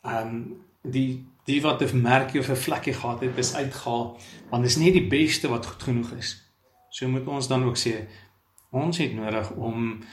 ehm 0.03 0.27
um, 0.27 0.69
die 0.83 1.27
die 1.45 1.63
wat 1.63 1.83
'n 1.83 2.01
merkie 2.01 2.41
of 2.41 2.49
'n 2.49 2.57
vlekkie 2.57 2.93
gehad 2.93 3.21
het, 3.21 3.37
is 3.37 3.55
uitgehaal 3.55 4.19
want 4.51 4.63
dit 4.63 4.71
is 4.71 4.77
nie 4.77 4.93
die 4.93 5.07
beste 5.07 5.49
wat 5.49 5.67
goed 5.67 5.83
genoeg 5.83 6.11
is. 6.11 6.51
So 6.89 7.09
moet 7.09 7.27
ons 7.27 7.49
dan 7.49 7.65
ook 7.65 7.77
sê 7.77 8.07
ons 8.71 8.99
het 8.99 9.15
nodig 9.15 9.51
om 9.51 10.05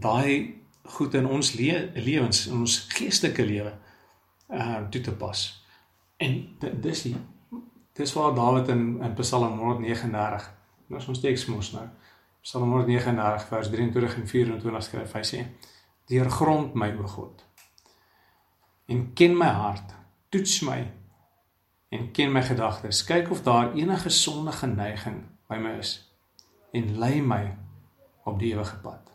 daai 0.00 0.62
goed 0.82 1.14
in 1.14 1.26
ons 1.26 1.52
le 1.52 1.90
lewens, 1.94 2.46
in 2.46 2.58
ons 2.58 2.78
geestelike 2.78 3.46
lewe 3.46 3.72
uh 4.48 4.88
toe 4.90 5.00
te 5.00 5.12
pas. 5.12 5.64
En 6.16 6.56
dis 6.80 7.02
die 7.02 7.16
dis 7.92 8.12
waar 8.12 8.34
Dawid 8.34 8.68
in 8.68 9.02
in 9.02 9.14
Psalm 9.14 9.58
139, 9.58 10.54
nou 10.86 11.02
ons 11.08 11.20
teks 11.20 11.46
mos 11.46 11.72
nou. 11.72 11.88
Psalm 12.40 12.70
139 12.70 13.46
vers 13.48 13.68
23 13.70 14.16
en 14.16 14.28
24 14.28 14.82
skryf 14.82 15.12
hy 15.12 15.22
sê: 15.22 15.46
"Deurgrond 16.06 16.74
my 16.74 16.94
o 16.98 17.06
God 17.06 17.43
en 18.86 19.12
ken 19.12 19.36
my 19.36 19.48
hart." 19.48 20.02
toets 20.34 20.60
my 20.66 20.80
en 21.94 22.10
ken 22.10 22.32
my 22.34 22.42
gedagtes. 22.42 23.04
Kyk 23.06 23.30
of 23.30 23.42
daar 23.46 23.72
enige 23.74 24.10
sondige 24.10 24.66
neiging 24.66 25.22
by 25.46 25.60
my 25.62 25.76
is 25.78 25.92
en 26.74 26.96
lei 26.98 27.20
my 27.22 27.54
op 28.26 28.38
die 28.40 28.50
ewige 28.54 28.80
pad. 28.82 29.12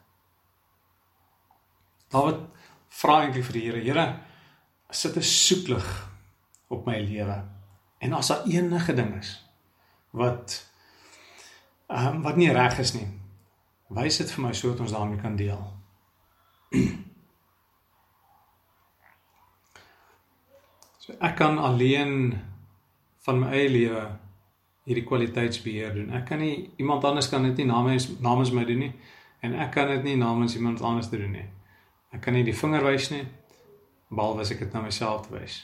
Dawid 2.13 2.39
vra 3.01 3.17
eintlik 3.25 3.45
vir 3.49 3.57
die 3.57 3.65
Here, 3.65 3.81
Here, 3.83 4.05
sit 4.89 5.17
'n 5.17 5.21
soeklig 5.21 5.89
op 6.67 6.85
my 6.85 6.99
lewe. 6.99 7.43
En 7.99 8.13
as 8.13 8.27
daar 8.27 8.47
enige 8.47 8.93
ding 8.93 9.15
is 9.19 9.45
wat 10.11 10.71
ehm 11.87 12.15
um, 12.15 12.21
wat 12.21 12.35
nie 12.35 12.51
reg 12.51 12.79
is 12.79 12.93
nie, 12.93 13.07
wys 13.87 14.17
dit 14.17 14.31
vir 14.31 14.43
my 14.43 14.53
sodat 14.53 14.79
ons 14.79 14.91
daarmee 14.91 15.21
kan 15.21 15.35
deel. 15.35 15.73
So 21.09 21.15
ek 21.25 21.39
kan 21.41 21.57
alleen 21.57 22.35
van 23.25 23.39
my 23.41 23.47
eie 23.57 23.69
lewe 23.69 24.01
hierdie 24.85 25.05
kwaliteitsbeheer 25.09 25.95
doen. 25.95 26.11
Ek 26.13 26.27
kan 26.29 26.37
nie 26.37 26.69
iemand 26.77 27.05
anders 27.05 27.29
kan 27.29 27.47
dit 27.47 27.57
nie 27.57 27.65
namens 27.65 28.05
namens 28.21 28.51
my 28.53 28.61
doen 28.65 28.83
nie 28.85 28.91
en 29.41 29.55
ek 29.57 29.71
kan 29.73 29.89
dit 29.89 30.05
nie 30.05 30.19
namens 30.21 30.53
iemand 30.55 30.83
anders 30.85 31.09
doen 31.09 31.31
nie. 31.33 31.47
Ek 32.13 32.21
kan 32.21 32.37
nie 32.37 32.45
die 32.45 32.53
vinger 32.53 32.85
wys 32.85 33.09
nie. 33.09 33.25
behalwe 34.09 34.41
as 34.41 34.51
ek 34.51 34.59
dit 34.59 34.73
na 34.73 34.81
myself 34.81 35.29
wys. 35.33 35.59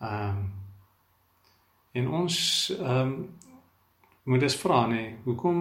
Ehm 0.00 0.28
um, 0.28 0.52
en 1.94 2.08
ons 2.20 2.36
ehm 2.76 3.00
um, 3.00 3.16
moet 4.24 4.40
dus 4.40 4.56
vra 4.56 4.86
nê, 4.86 4.94
nee, 4.94 5.16
hoekom 5.24 5.58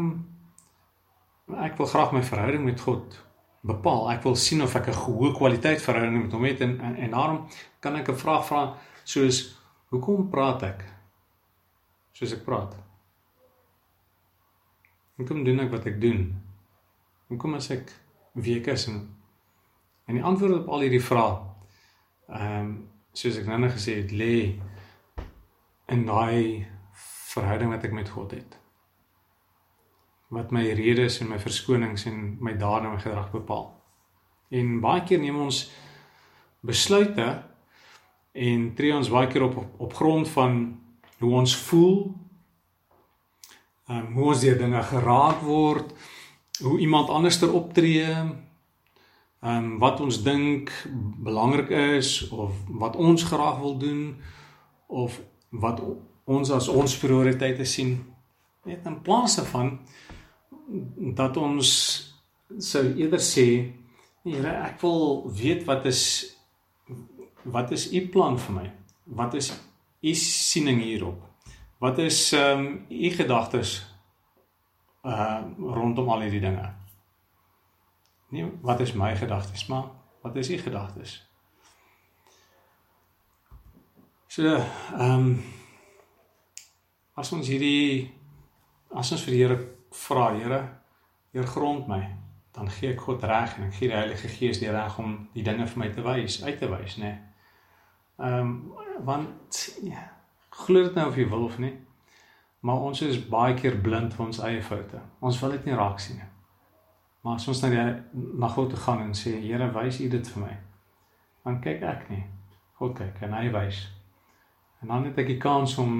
ek 1.67 1.77
wil 1.77 1.87
graag 1.87 2.11
my 2.15 2.23
verhouding 2.23 2.63
met 2.63 2.81
God 2.81 3.19
bepaal. 3.63 4.09
Ek 4.11 4.23
wil 4.27 4.35
sien 4.35 4.61
of 4.61 4.75
ek 4.75 4.87
'n 4.91 5.01
goeie 5.05 5.33
kwaliteit 5.35 5.81
verhouding 5.81 6.23
met 6.23 6.31
hom 6.31 6.45
het 6.45 6.61
en 6.61 6.79
en, 6.79 6.95
en 6.95 7.11
daarom 7.11 7.47
kan 7.79 7.95
ek 7.95 8.09
'n 8.09 8.21
vraag 8.23 8.45
vra 8.45 8.75
soos 9.03 9.57
hoekom 9.89 10.29
praat 10.29 10.63
ek 10.63 10.85
soos 12.11 12.33
ek 12.33 12.43
praat? 12.43 12.75
Hoekom 15.15 15.43
doen 15.43 15.59
ek 15.59 15.71
wat 15.71 15.85
ek 15.85 16.01
doen? 16.01 16.35
Hoekom 17.27 17.55
as 17.55 17.69
ek 17.69 17.91
wie 18.33 18.59
ek 18.59 18.67
is 18.67 18.87
en 18.87 19.15
en 20.07 20.15
die 20.15 20.23
antwoord 20.23 20.63
op 20.63 20.69
al 20.69 20.83
hierdie 20.85 21.03
vrae 21.09 21.37
ehm 22.27 22.59
um, 22.59 22.89
soos 23.13 23.37
ek 23.37 23.45
nou 23.45 23.59
net 23.59 23.75
gesê 23.75 24.01
het 24.01 24.11
lê 24.11 24.59
in 25.93 26.05
daai 26.05 26.65
verhouding 27.33 27.69
wat 27.73 27.83
ek 27.83 27.93
met 27.93 28.09
God 28.09 28.31
het. 28.31 28.62
Wat 30.33 30.51
my 30.51 30.63
redes 30.73 31.19
en 31.21 31.29
my 31.29 31.39
verskonings 31.39 32.07
en 32.09 32.37
my 32.41 32.55
dade 32.57 32.87
en 32.87 32.95
my 32.95 33.01
gedrag 33.01 33.31
bepaal. 33.31 33.67
En 34.49 34.79
baie 34.81 35.03
keer 35.05 35.21
neem 35.21 35.37
ons 35.45 35.65
besluite 36.65 37.27
en 38.33 38.69
tree 38.77 38.95
ons 38.95 39.11
baie 39.13 39.29
keer 39.29 39.45
op 39.45 39.57
op, 39.61 39.79
op 39.87 39.93
grond 39.93 40.29
van 40.33 40.61
hoe 41.19 41.33
ons 41.43 41.55
voel. 41.67 41.97
Um, 43.91 44.13
hoe 44.15 44.31
ons 44.31 44.41
deur 44.41 44.57
dinge 44.57 44.79
geraak 44.87 45.41
word, 45.43 45.91
hoe 46.63 46.77
iemand 46.79 47.09
anderster 47.09 47.51
optree, 47.53 48.07
ehm 48.07 48.33
um, 49.43 49.77
wat 49.79 49.99
ons 49.99 50.21
dink 50.23 50.71
belangrik 51.19 51.69
is 51.69 52.29
of 52.31 52.55
wat 52.67 52.95
ons 52.95 53.23
graag 53.23 53.59
wil 53.59 53.77
doen 53.77 54.15
of 54.87 55.19
wat 55.49 55.81
ons 56.23 56.51
as 56.51 56.67
ons 56.71 56.97
prioriteite 56.97 57.65
sien 57.67 57.97
net 58.63 58.85
in 58.87 59.01
plaas 59.03 59.35
van 59.51 59.73
dat 61.15 61.37
ons 61.37 61.69
sou 62.57 62.85
eerder 62.95 63.21
sê 63.21 63.47
Here 64.23 64.53
ek 64.63 64.77
wil 64.79 65.25
weet 65.35 65.65
wat 65.67 65.83
is 65.89 66.01
wat 67.43 67.73
is 67.75 67.89
u 67.91 67.99
plan 68.07 68.37
vir 68.39 68.53
my? 68.55 68.67
Wat 69.19 69.33
is 69.35 69.49
u 69.99 70.13
siening 70.15 70.79
hierop? 70.79 71.19
Wat 71.83 71.99
is 71.99 72.31
ehm 72.31 72.59
um, 72.59 72.85
u 72.87 73.09
gedagtes 73.11 73.81
uh 75.03 75.43
rondom 75.59 76.09
al 76.09 76.23
hierdie 76.23 76.39
dinge? 76.39 76.69
Nie 78.31 78.47
wat 78.61 78.79
is 78.79 78.95
my 78.95 79.11
gedagtes 79.15 79.67
maar 79.67 79.91
wat 80.23 80.35
is 80.39 80.49
u 80.49 80.57
gedagtes? 80.57 81.19
So 84.27 84.55
ehm 84.55 85.11
um, 85.11 85.43
as 87.13 87.31
ons 87.35 87.47
hierdie 87.47 88.07
as 88.89 89.11
ons 89.11 89.27
vir 89.27 89.33
die 89.35 89.43
Here 89.43 89.59
vra, 89.93 90.31
Here, 90.33 90.61
Heer 91.31 91.47
grond 91.47 91.87
my, 91.87 92.01
dan 92.53 92.69
gee 92.69 92.93
ek 92.93 93.01
God 93.01 93.23
reg 93.25 93.55
en 93.57 93.67
ek 93.67 93.77
gee 93.79 93.89
die 93.89 93.97
Heilige 93.97 94.29
Gees 94.29 94.59
die 94.61 94.71
reg 94.71 94.97
om 95.01 95.15
die 95.33 95.45
dinge 95.45 95.65
vir 95.69 95.81
my 95.81 95.89
te 95.93 96.03
wys, 96.05 96.41
uit 96.43 96.59
te 96.61 96.69
wys, 96.69 96.97
nê. 97.01 97.13
Ehm 98.21 98.39
um, 98.39 98.51
want 99.03 99.63
ja, 99.81 100.03
glo 100.53 100.83
dit 100.85 100.93
nou 100.95 101.07
of 101.09 101.17
jy 101.17 101.25
wil 101.31 101.47
of 101.47 101.57
nie, 101.57 101.73
maar 102.61 102.85
ons 102.85 103.01
is 103.01 103.17
baie 103.29 103.55
keer 103.57 103.79
blind 103.81 104.13
vir 104.13 104.25
ons 104.25 104.43
eie 104.45 104.61
foute. 104.61 105.01
Ons 105.19 105.39
wil 105.41 105.57
dit 105.57 105.65
nie 105.65 105.79
raak 105.79 105.99
sien 105.99 106.19
nie. 106.21 106.29
Maar 107.23 107.39
as 107.39 107.47
ons 107.47 107.63
na 107.63 107.71
die 107.71 108.21
na 108.37 108.47
God 108.51 108.69
toe 108.69 108.79
gaan 108.83 109.01
en 109.07 109.13
sê, 109.17 109.33
Here, 109.41 109.71
wys 109.73 109.99
U 110.03 110.09
dit 110.11 110.29
vir 110.35 110.43
my. 110.43 110.55
Dan 111.43 111.59
kyk 111.63 111.83
ek 111.87 112.09
nie. 112.11 112.23
God 112.79 112.97
kyk 112.99 113.21
en 113.25 113.35
hy 113.37 113.47
wys. 113.53 113.79
En 114.83 114.91
dan 114.91 115.07
het 115.07 115.19
ek 115.23 115.31
die 115.31 115.39
kans 115.41 115.77
om 115.79 115.93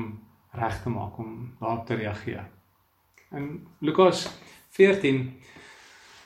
reg 0.54 0.82
te 0.84 0.92
maak 0.92 1.18
om 1.24 1.38
daarop 1.60 1.86
te 1.88 1.96
reageer. 1.96 2.44
In 3.34 3.68
Lukas 3.80 4.30
14 4.70 5.34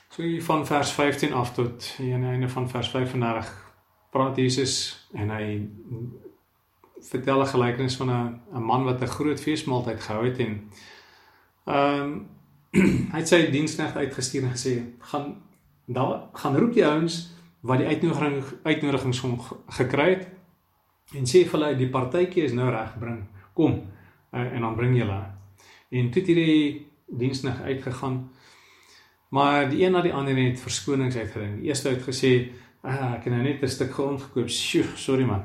so 0.08 0.22
hier 0.22 0.44
van 0.44 0.66
vers 0.66 0.90
15 0.92 1.32
af 1.32 1.54
tot 1.54 1.96
aan 2.00 2.20
die 2.20 2.30
einde 2.30 2.48
van 2.48 2.68
vers 2.68 2.90
35 2.90 3.72
praat 4.10 4.36
Jesus 4.36 4.74
en 5.12 5.30
hy 5.30 5.68
vertel 7.10 7.40
'n 7.40 7.46
gelykenis 7.46 7.96
van 7.96 8.10
'n 8.10 8.40
'n 8.52 8.62
man 8.62 8.84
wat 8.84 9.00
'n 9.02 9.14
groot 9.16 9.40
feesmaaltyd 9.40 10.00
gehou 10.00 10.24
het 10.24 10.38
en 10.38 10.70
ehm 11.64 12.02
um, 12.02 12.28
hy 13.12 13.18
het 13.18 13.28
sy 13.28 13.50
diensknegt 13.50 13.96
uitgestuur 13.96 14.42
en 14.42 14.56
gesê 14.56 14.74
gaan 14.98 15.42
daar 15.84 16.28
gaan 16.32 16.56
roep 16.56 16.74
die 16.74 16.86
ouens 16.86 17.32
wat 17.60 17.78
die 17.78 17.86
uitnodiging 17.86 18.44
uitnodigings 18.62 19.22
gekry 19.66 20.08
het 20.10 20.28
en 21.14 21.24
sê 21.24 21.44
vir 21.48 21.56
hulle 21.60 21.76
die 21.76 21.88
partytjie 21.88 22.44
is 22.44 22.52
nou 22.52 22.70
reg 22.70 22.98
bring 22.98 23.24
kom 23.54 23.72
uh, 24.32 24.52
en 24.52 24.60
dan 24.60 24.76
bring 24.76 24.96
jy 24.96 25.02
hulle. 25.06 25.22
En 25.88 26.10
toe 26.10 26.20
het 26.20 26.28
hierdie 26.28 26.87
diensnig 27.08 27.60
uitgegaan. 27.62 28.30
Maar 29.28 29.70
die 29.70 29.84
een 29.84 29.92
na 29.92 30.00
die 30.00 30.14
ander 30.14 30.36
het 30.36 30.60
verskonings 30.60 31.16
uitgeding. 31.16 31.58
Die 31.60 31.68
eerste 31.68 31.88
het 31.88 32.02
gesê, 32.02 32.52
ah, 32.80 33.14
"Ek 33.14 33.24
het 33.24 33.32
nou 33.32 33.42
net 33.42 33.62
'n 33.62 33.68
stuk 33.68 33.92
grond 33.92 34.22
gekoop. 34.22 34.48
Sjoe, 34.48 34.84
sorry 34.94 35.24
man." 35.24 35.42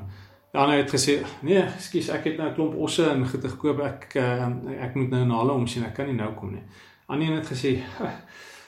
Die 0.52 0.60
ander 0.60 0.76
het 0.76 0.90
gesê, 0.90 1.26
"Nee, 1.40 1.62
ekskuus, 1.62 2.08
ek 2.08 2.24
het 2.24 2.36
nou 2.36 2.50
'n 2.50 2.54
klomp 2.54 2.74
osse 2.74 3.10
en 3.10 3.28
goede 3.28 3.48
gekoop. 3.48 3.80
Ek 3.80 4.14
uh, 4.14 4.48
ek 4.80 4.94
moet 4.94 5.10
nou 5.10 5.26
na 5.26 5.38
hulle 5.38 5.52
omsien. 5.52 5.84
Ek 5.84 5.94
kan 5.94 6.06
nie 6.06 6.14
nou 6.14 6.34
kom 6.34 6.52
nie." 6.52 6.62
Ander 7.06 7.28
een 7.28 7.34
het 7.34 7.52
gesê, 7.52 7.82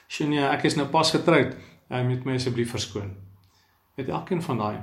"Sjoe, 0.09 0.28
nee, 0.28 0.44
ek 0.44 0.64
is 0.64 0.74
nou 0.74 0.88
pas 0.88 1.11
getroud. 1.11 1.56
Jy 1.88 2.02
moet 2.02 2.24
my 2.24 2.35
asseblief 2.35 2.70
verskoon." 2.70 3.16
Het 3.96 4.09
elkeen 4.09 4.42
van 4.42 4.59
daai 4.59 4.78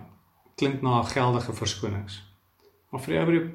klink 0.56 0.82
na 0.82 1.02
geldige 1.04 1.54
verskonings. 1.54 2.24
Maar 2.90 3.02
vir 3.02 3.14
die 3.14 3.20
ou 3.20 3.52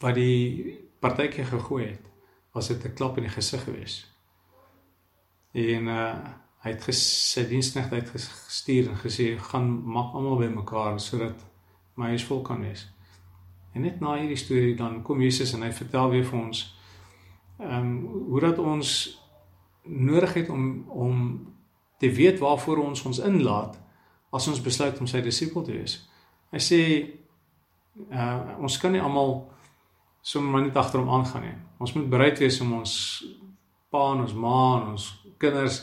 wat 0.00 0.14
die 0.14 0.78
partytjie 1.00 1.44
gegooi 1.44 1.84
het, 1.84 2.09
was 2.52 2.68
dit 2.68 2.84
'n 2.84 2.94
klap 2.94 3.16
in 3.16 3.22
die 3.22 3.32
gesig 3.32 3.64
gewees. 3.64 4.06
En 5.52 5.86
uh 5.86 6.14
hy 6.60 6.70
het 6.70 6.94
sy 6.94 7.46
diensknegt 7.48 7.92
uitgestuur 7.92 8.88
en 8.88 8.98
gesê 9.00 9.38
gaan 9.40 9.68
maak 9.92 10.12
almal 10.14 10.36
by 10.36 10.48
mekaar 10.52 11.00
sodat 11.00 11.46
my 11.94 12.10
huis 12.12 12.24
vol 12.24 12.42
kan 12.42 12.60
wees. 12.60 12.82
En 13.72 13.80
net 13.80 14.00
na 14.00 14.18
hierdie 14.18 14.36
storie 14.36 14.74
dan 14.76 15.02
kom 15.02 15.22
Jesus 15.22 15.52
en 15.52 15.62
hy 15.62 15.72
vertel 15.72 16.10
weer 16.10 16.24
vir 16.24 16.40
ons 16.40 16.76
ehm 17.60 17.86
um, 17.86 18.26
hoe 18.28 18.40
dat 18.40 18.58
ons 18.58 18.90
nodig 19.82 20.34
het 20.34 20.48
om 20.48 20.84
om 20.88 21.16
te 21.98 22.12
weet 22.12 22.38
waarvoor 22.38 22.84
ons 22.84 23.02
ons 23.02 23.18
inlaat 23.18 23.80
as 24.30 24.48
ons 24.48 24.62
besluit 24.62 25.00
om 25.00 25.06
sy 25.06 25.20
disipel 25.20 25.62
te 25.62 25.72
wees. 25.72 25.96
Hy 26.52 26.60
sê 26.60 26.80
uh 28.10 28.58
ons 28.58 28.78
kan 28.78 28.92
nie 28.92 29.02
almal 29.02 29.50
sommer 30.22 30.52
maar 30.52 30.62
net 30.62 30.76
agter 30.76 31.00
hom 31.00 31.10
aangaan 31.10 31.42
nie. 31.42 31.56
Ons 31.78 31.94
moet 31.96 32.08
bereid 32.10 32.38
wees 32.38 32.60
om 32.60 32.72
ons 32.80 32.94
pa 33.90 34.12
en 34.12 34.24
ons 34.24 34.34
ma 34.34 34.60
en 34.80 34.92
ons 34.94 35.08
kinders 35.40 35.82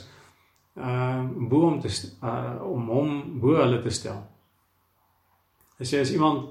uh 0.77 1.23
bo 1.49 1.67
om 1.71 1.79
te 1.81 1.89
uh 2.21 2.61
om 2.61 2.89
hom 2.93 3.39
bo 3.41 3.57
hulle 3.57 3.81
te 3.81 3.93
stel. 3.93 4.19
As 5.77 5.93
jy 5.93 6.01
as 6.01 6.13
iemand 6.13 6.49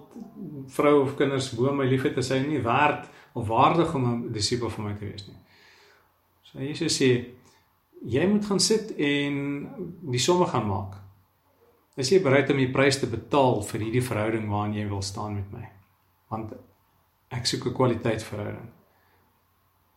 vrou 0.71 1.03
of 1.03 1.17
kinders 1.19 1.53
bo 1.55 1.73
my 1.73 1.87
liefhet, 1.87 2.19
is 2.19 2.31
hy 2.31 2.41
nie 2.45 2.63
werd 2.63 3.09
of 3.35 3.49
waardig 3.49 3.95
om 3.95 4.05
'n 4.07 4.33
disipel 4.33 4.71
van 4.71 4.85
my 4.85 4.95
te 4.95 5.07
wees 5.07 5.27
nie. 5.27 5.39
So 6.43 6.59
Jesus 6.59 7.01
sê 7.01 7.11
jy 8.03 8.27
moet 8.27 8.47
gaan 8.47 8.61
sit 8.61 8.95
en 8.97 9.69
die 10.01 10.19
somme 10.19 10.47
gaan 10.47 10.67
maak. 10.67 10.95
Is 11.97 12.11
jy 12.11 12.21
bereid 12.23 12.51
om 12.51 12.57
die 12.57 12.73
prys 12.73 12.99
te 13.01 13.07
betaal 13.07 13.63
vir 13.63 13.81
hierdie 13.81 14.05
verhouding 14.05 14.51
waarin 14.51 14.75
jy 14.75 14.89
wil 14.89 15.03
staan 15.03 15.35
met 15.35 15.53
my? 15.53 15.69
Want 16.29 16.53
ek 17.29 17.47
soek 17.47 17.67
'n 17.67 17.75
kwaliteit 17.75 18.23
verhouding. 18.23 18.71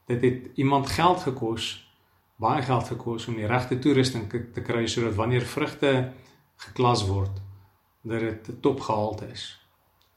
Dit 0.05 0.21
het 0.21 0.57
iemand 0.57 0.87
geld 0.87 1.19
gekos, 1.19 1.93
baie 2.35 2.61
geld 2.61 2.87
gekos 2.87 3.27
om 3.27 3.35
die 3.35 3.47
regte 3.47 3.79
toerusting 3.79 4.29
te 4.29 4.61
kry 4.61 4.87
sodat 4.87 5.15
wanneer 5.15 5.41
vrugte 5.41 6.13
geklas 6.55 7.05
word, 7.07 7.41
dat 8.01 8.19
dit 8.19 8.61
topgehaald 8.61 9.21
is. 9.21 9.59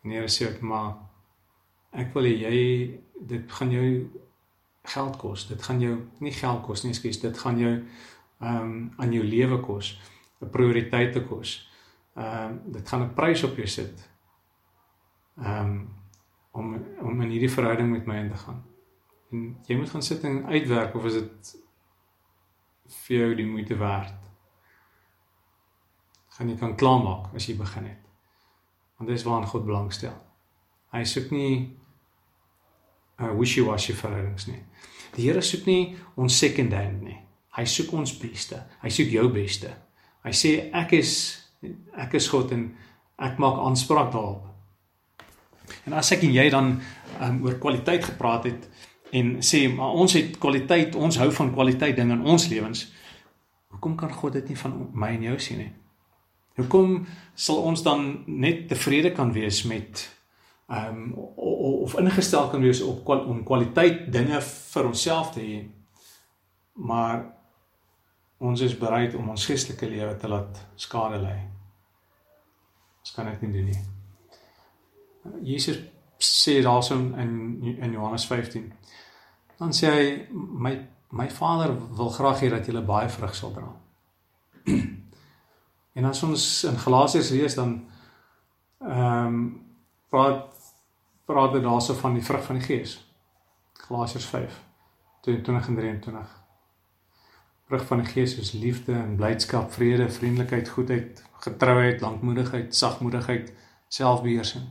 En 0.03 0.11
Here 0.11 0.29
sê 0.29 0.49
ek 0.49 0.61
maar 0.61 0.95
ek 1.93 2.15
wil 2.15 2.25
jy 2.25 3.01
dit 3.21 3.53
gaan 3.53 3.71
jou 3.71 4.11
geld 4.83 5.17
kos. 5.17 5.47
Dit 5.49 5.63
gaan 5.63 5.81
jou 5.81 5.97
nie 6.19 6.33
geld 6.33 6.63
kos 6.67 6.85
nie, 6.85 6.95
skus, 6.95 7.21
dit 7.21 7.39
gaan 7.39 7.59
jou 7.59 7.75
ehm 8.43 8.57
um, 8.63 8.93
aan 8.99 9.13
jou 9.13 9.23
lewe 9.23 9.61
kos, 9.63 10.01
'n 10.41 10.51
prioriteit 10.51 11.13
te 11.13 11.23
kos. 11.23 11.69
Ehm 12.17 12.51
um, 12.51 12.73
dit 12.73 12.89
gaan 12.89 13.03
'n 13.03 13.15
prys 13.15 13.43
op 13.43 13.57
jou 13.57 13.67
sit. 13.67 14.09
Ehm 15.39 15.61
um, 15.61 16.02
om 16.53 16.75
om 17.01 17.21
in 17.21 17.31
hierdie 17.31 17.51
verhouding 17.51 17.91
met 17.91 18.07
my 18.07 18.17
in 18.23 18.31
te 18.31 18.41
gaan. 18.45 18.63
En 19.33 19.45
jy 19.67 19.77
moet 19.77 19.91
gaan 19.91 20.03
sit 20.03 20.25
en 20.29 20.45
uitwerk 20.47 20.95
of 20.95 21.05
is 21.09 21.19
dit 21.19 21.53
vir 23.07 23.17
jou 23.17 23.35
die 23.35 23.47
moeite 23.49 23.77
werd? 23.81 24.15
Gaan 26.37 26.53
jy 26.53 26.57
kan 26.61 26.77
klaarmaak 26.77 27.33
as 27.37 27.49
jy 27.49 27.57
begin 27.57 27.89
het. 27.89 28.03
Want 28.99 29.11
dis 29.11 29.25
waaraan 29.25 29.49
God 29.49 29.65
belangstel. 29.67 30.15
Hy 30.93 31.05
soek 31.05 31.31
nie 31.31 31.55
'n 33.19 33.25
uh, 33.25 33.33
wishy-washy 33.39 33.93
verhoudings 33.93 34.47
nie. 34.47 34.63
Die 35.17 35.29
Here 35.29 35.41
soek 35.41 35.67
nie 35.67 35.97
ons 36.17 36.39
second 36.39 36.73
hand 36.73 37.03
nie. 37.03 37.19
Hy 37.57 37.65
soek 37.65 37.93
ons 37.93 38.19
beste. 38.19 38.63
Hy 38.83 38.89
soek 38.89 39.09
jou 39.09 39.29
beste. 39.33 39.77
Hy 40.25 40.33
sê 40.33 40.71
ek 40.73 40.93
is 40.93 41.13
ek 41.97 42.15
is 42.15 42.29
God 42.29 42.53
en 42.53 42.73
Ek 43.23 43.39
maak 43.39 43.61
aanspraak 43.63 44.11
daarop. 44.13 44.49
En 45.85 45.97
as 45.99 46.13
ek 46.15 46.25
en 46.27 46.33
jy 46.35 46.49
dan 46.51 46.73
um, 47.21 47.43
oor 47.45 47.59
kwaliteit 47.63 48.05
gepraat 48.05 48.49
het 48.51 48.69
en 49.13 49.35
sê 49.45 49.67
maar 49.69 49.93
ons 50.01 50.15
het 50.17 50.39
kwaliteit, 50.41 50.95
ons 50.97 51.19
hou 51.21 51.29
van 51.33 51.53
kwaliteit 51.53 51.97
dinge 51.97 52.17
in 52.17 52.25
ons 52.25 52.49
lewens. 52.49 52.87
Hoekom 53.73 53.97
kan 53.97 54.13
God 54.13 54.39
dit 54.39 54.53
nie 54.53 54.59
van 54.59 54.77
my 54.93 55.13
en 55.17 55.29
jou 55.31 55.39
sien 55.41 55.63
nie? 55.65 55.71
Hoekom 56.57 57.07
sal 57.35 57.63
ons 57.65 57.85
dan 57.85 58.25
net 58.27 58.67
tevrede 58.69 59.13
kan 59.17 59.33
wees 59.33 59.63
met 59.69 60.09
ehm 60.73 61.13
um, 61.13 61.31
of 61.83 61.99
ingestel 61.99 62.47
kan 62.49 62.63
wees 62.63 62.81
op 62.81 63.09
om 63.09 63.43
kwaliteit 63.45 64.07
dinge 64.13 64.41
vir 64.41 64.87
onsself 64.87 65.33
te 65.35 65.41
hê? 65.41 65.63
Maar 66.75 67.25
ons 68.39 68.61
is 68.61 68.79
bereid 68.79 69.15
om 69.15 69.29
ons 69.29 69.47
geestelike 69.47 69.89
lewe 69.89 70.15
te 70.17 70.29
laat 70.29 70.63
skade 70.77 71.21
lê. 71.23 71.35
Ons 73.03 73.13
kan 73.17 73.29
dit 73.29 73.43
nie 73.43 73.53
doen 73.59 73.69
nie. 73.73 74.02
Jesus 75.43 75.79
sê 76.19 76.63
daarson 76.63 77.19
in 77.19 77.63
in 77.79 77.93
Johannes 77.93 78.27
15. 78.27 78.73
Dan 79.59 79.73
sê 79.73 79.91
hy 79.91 80.27
my 80.33 80.89
my 81.13 81.31
Vader 81.31 81.77
wil 81.97 82.11
graag 82.11 82.41
hê 82.41 82.49
dat 82.51 82.67
jy 82.67 82.85
baie 82.85 83.09
vrug 83.09 83.35
sal 83.35 83.53
dra. 83.53 83.69
en 85.97 86.05
as 86.05 86.23
ons 86.23 86.65
in 86.65 86.79
Galasiërs 86.79 87.31
lees 87.31 87.55
dan 87.55 87.75
ehm 88.81 89.27
um, 89.27 89.41
praat 90.09 90.49
praat 91.25 91.53
dit 91.53 91.63
daarso 91.63 91.95
van 91.95 92.15
die 92.15 92.25
vrug 92.25 92.45
van 92.45 92.59
die 92.59 92.67
Gees. 92.67 92.99
Galasiërs 93.87 94.27
5 94.27 94.61
22 95.23 95.69
en 95.69 95.77
23. 95.77 96.31
Vrug 97.67 97.87
van 97.87 98.03
die 98.03 98.07
Gees 98.07 98.35
is 98.37 98.53
liefde 98.53 98.93
en 98.93 99.17
blydskap, 99.17 99.73
vrede, 99.73 100.11
vriendelikheid, 100.11 100.69
goedheid, 100.69 101.23
getrouheid, 101.45 102.01
lankmoedigheid, 102.01 102.75
sagmoedigheid, 102.77 103.53
selfbeheersing. 103.89 104.67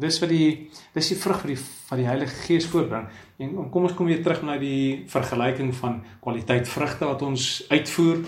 Dis 0.00 0.18
vir 0.22 0.30
die 0.32 0.46
dis 0.94 1.10
die 1.12 1.18
vrug 1.20 1.42
vir 1.42 1.52
die 1.52 1.60
van 1.60 2.00
die 2.00 2.06
Heilige 2.08 2.44
Gees 2.46 2.68
voorbring. 2.70 3.08
En 3.42 3.70
kom 3.72 3.88
ons 3.88 3.96
kom 3.98 4.08
weer 4.08 4.22
terug 4.24 4.44
na 4.46 4.56
die 4.60 5.04
vergelyking 5.10 5.74
van 5.76 6.00
kwaliteit 6.22 6.68
vrugte 6.70 7.08
wat 7.10 7.22
ons 7.26 7.48
uitvoer 7.68 8.22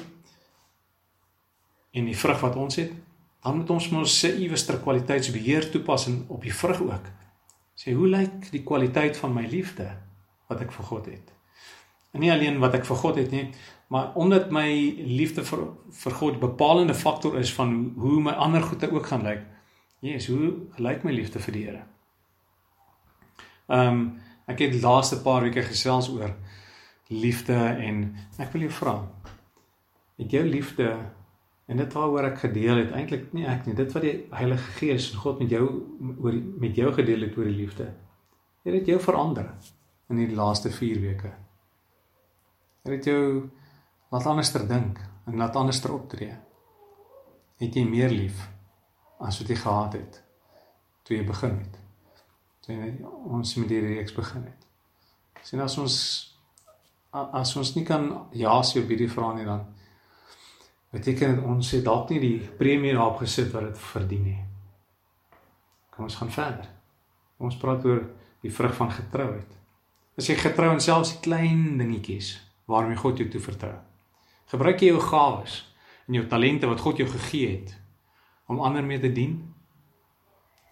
en 1.92 2.08
die 2.08 2.18
vrug 2.18 2.40
wat 2.44 2.56
ons 2.60 2.80
het. 2.82 2.92
Dan 3.42 3.58
moet 3.58 3.70
ons 3.74 3.88
mos 3.94 4.18
se 4.20 4.30
iewester 4.38 4.78
kwaliteitsbeheer 4.82 5.70
toepas 5.72 6.08
op 6.28 6.42
die 6.42 6.54
vrug 6.54 6.82
ook. 6.84 7.08
Sê 7.78 7.94
hoe 7.96 8.08
lyk 8.10 8.50
die 8.52 8.62
kwaliteit 8.66 9.16
van 9.18 9.32
my 9.34 9.46
liefde 9.48 9.88
wat 10.50 10.60
ek 10.62 10.74
vir 10.74 10.88
God 10.90 11.08
het? 11.10 11.32
En 12.12 12.20
nie 12.20 12.30
alleen 12.32 12.60
wat 12.60 12.76
ek 12.76 12.84
vir 12.84 13.00
God 13.00 13.18
het 13.22 13.32
nie, 13.32 13.46
maar 13.92 14.12
omdat 14.20 14.52
my 14.52 14.68
liefde 15.08 15.44
vir 15.48 15.64
vir 16.02 16.14
God 16.20 16.38
bepalende 16.40 16.94
faktor 16.94 17.38
is 17.40 17.52
van 17.56 17.72
hoe 17.96 18.20
my 18.20 18.36
ander 18.36 18.62
goede 18.62 18.90
ook 18.92 19.08
gaan 19.08 19.24
lyk. 19.24 19.42
Jesus, 20.02 20.34
hoe 20.34 20.52
gelyk 20.74 21.04
my 21.06 21.12
liefde 21.14 21.38
vir 21.38 21.54
die 21.54 21.64
Here? 21.68 21.86
Ehm 23.70 23.88
um, 23.88 24.04
ek 24.50 24.58
het 24.58 24.72
die 24.74 24.82
laaste 24.82 25.20
paar 25.22 25.44
weke 25.46 25.62
gesels 25.62 26.08
oor 26.10 26.32
liefde 27.08 27.54
en 27.54 28.00
ek 28.42 28.50
wil 28.52 28.64
jou 28.66 28.70
vra. 28.74 28.94
Het 30.18 30.34
jou 30.34 30.42
liefde 30.48 30.88
en 31.70 31.78
dit 31.78 31.94
waaroor 31.94 32.26
ek 32.32 32.40
gedeel 32.42 32.80
het, 32.80 32.90
eintlik 32.98 33.28
nie 33.36 33.46
ek 33.48 33.68
nie, 33.68 33.76
dit 33.78 33.94
wat 33.94 34.02
die 34.02 34.16
Heilige 34.34 34.74
Gees 34.80 35.06
en 35.12 35.22
God 35.22 35.38
met 35.44 35.54
jou 35.54 35.62
oor 36.18 36.38
met 36.64 36.76
jou 36.76 36.90
gedeel 36.96 37.28
het 37.28 37.38
oor 37.38 37.48
die 37.48 37.60
liefde. 37.60 37.86
Het 38.66 38.80
dit 38.80 38.90
jou 38.92 38.98
verander 39.06 39.52
in 40.10 40.18
hierdie 40.20 40.38
laaste 40.38 40.72
4 40.74 41.00
weke? 41.06 41.30
Het 42.82 42.96
dit 42.96 43.12
jou 43.12 43.22
laat 44.10 44.26
anderster 44.26 44.66
dink 44.68 44.98
en 45.30 45.38
laat 45.38 45.56
anderster 45.56 45.94
optree? 45.94 46.34
Het 47.62 47.78
jy 47.78 47.86
meer 47.86 48.10
lief? 48.10 48.42
As 49.22 49.38
wat 49.40 49.48
jy 49.48 49.56
gehad 49.56 49.96
het 49.98 50.18
toe 51.02 51.16
jy 51.16 51.24
begin 51.26 51.56
het. 51.58 51.78
Toe 52.62 52.76
ons 53.34 53.54
met 53.58 53.70
hierdie 53.70 53.96
reeks 53.96 54.14
begin 54.14 54.44
het. 54.46 54.66
Sien 55.42 55.62
as 55.62 55.78
ons 55.82 55.96
as 57.12 57.56
ons 57.60 57.74
nie 57.76 57.84
kan 57.84 58.06
ja 58.32 58.54
sê 58.64 58.80
op 58.80 58.88
hierdie 58.88 59.10
vrae 59.10 59.34
nie 59.36 59.44
dan 59.44 59.66
beteken 60.94 61.34
dit 61.34 61.48
ons 61.48 61.72
het 61.74 61.84
dalk 61.84 62.12
nie 62.12 62.20
die 62.22 62.38
premie 62.58 62.94
daarop 62.94 63.20
gesit 63.20 63.50
wat 63.52 63.66
dit 63.68 63.82
verdien 63.92 64.24
nie. 64.28 64.38
Kom 65.92 66.06
ons 66.08 66.16
gaan 66.20 66.32
verder. 66.32 66.70
Ons 67.42 67.58
praat 67.60 67.84
oor 67.84 68.06
die 68.42 68.52
vrug 68.52 68.74
van 68.78 68.92
getrouheid. 68.92 69.58
As 70.16 70.28
jy 70.28 70.38
getrou 70.38 70.70
in 70.72 70.80
selfs 70.84 71.16
klein 71.24 71.78
dingetjies 71.80 72.34
waarmee 72.70 73.00
God 73.00 73.20
jou 73.20 73.28
toevertrou. 73.32 73.74
Gebruik 74.52 74.80
jy 74.80 74.92
jou 74.92 75.04
gawes 75.04 75.62
en 76.06 76.16
jou 76.16 76.26
talente 76.28 76.68
wat 76.68 76.80
God 76.84 77.00
jou 77.00 77.08
gegee 77.08 77.56
het 77.56 77.76
om 78.46 78.60
ander 78.60 78.84
mee 78.84 79.00
te 79.00 79.12
dien? 79.12 79.36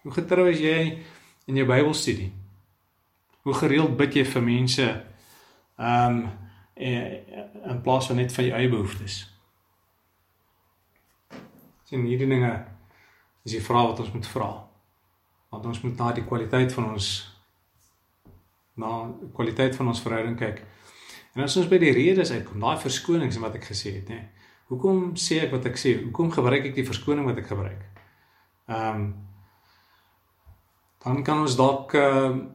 Hoe 0.01 0.13
getrou 0.15 0.47
is 0.49 0.59
jy 0.61 0.77
in 1.45 1.59
jou 1.59 1.67
Bybelstudie? 1.69 2.31
Hoe 3.45 3.53
gereeld 3.57 3.97
bid 3.97 4.17
jy 4.17 4.25
vir 4.25 4.45
mense 4.45 4.87
um, 5.77 6.23
in 6.75 7.81
plaas 7.85 8.09
van 8.09 8.21
net 8.21 8.33
vir 8.33 8.49
jou 8.49 8.57
eie 8.57 8.71
behoeftes? 8.71 9.21
Sien 11.89 12.05
hierdie 12.07 12.29
dinge 12.29 12.51
is 13.45 13.55
die 13.57 13.63
vrae 13.63 13.87
wat 13.89 14.01
ons 14.03 14.13
moet 14.15 14.27
vra. 14.33 14.51
Want 15.51 15.65
ons 15.69 15.81
moet 15.83 15.97
na 15.97 16.11
die 16.15 16.25
kwaliteit 16.25 16.73
van 16.73 16.91
ons 16.93 17.13
na 18.81 18.91
kwaliteit 19.35 19.75
van 19.75 19.91
ons 19.91 20.01
verhouding 20.01 20.37
kyk. 20.39 20.61
En 21.35 21.43
as 21.45 21.57
ons 21.59 21.67
by 21.69 21.77
die 21.81 21.91
redes 21.95 22.31
uitkom, 22.31 22.61
daai 22.63 22.79
verskonings 22.81 23.37
wat 23.43 23.57
ek 23.59 23.67
gesê 23.71 23.97
het, 23.99 24.09
nê. 24.09 24.21
Nee, 24.21 24.40
Hoekom 24.71 25.17
sê 25.19 25.41
ek 25.43 25.51
wat 25.51 25.65
ek 25.67 25.75
sê? 25.75 25.97
Hoekom 25.99 26.29
gebruik 26.31 26.69
ek 26.69 26.77
die 26.77 26.87
verskoning 26.87 27.25
wat 27.27 27.41
ek 27.41 27.49
gebruik? 27.51 27.83
Ehm 28.71 29.01
um, 29.01 29.11
dan 31.01 31.23
kan 31.25 31.41
ons 31.43 31.57
dalk 31.59 31.95
ehm 31.97 32.37
uh, 32.39 32.45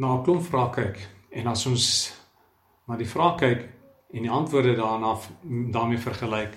na 0.00 0.14
'n 0.14 0.22
klomp 0.24 0.44
vrae 0.46 0.70
kyk 0.76 0.96
en 1.30 1.50
as 1.50 1.66
ons 1.66 1.84
na 2.88 2.96
die 2.96 3.10
vrae 3.12 3.36
kyk 3.42 3.60
en 4.14 4.22
die 4.22 4.30
antwoorde 4.30 4.76
daarna 4.78 5.12
daarmee 5.76 5.98
vergelyk, 5.98 6.54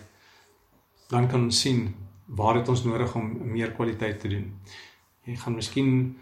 dan 1.09 1.27
kan 1.27 1.43
ons 1.49 1.59
sien 1.59 1.95
waar 2.25 2.55
het 2.55 2.69
ons 2.69 2.85
nodig 2.85 3.15
om 3.15 3.27
meer 3.51 3.71
kwaliteit 3.73 4.19
te 4.19 4.27
doen. 4.27 4.47
Jy 5.25 5.35
gaan 5.35 5.55
miskien 5.55 6.17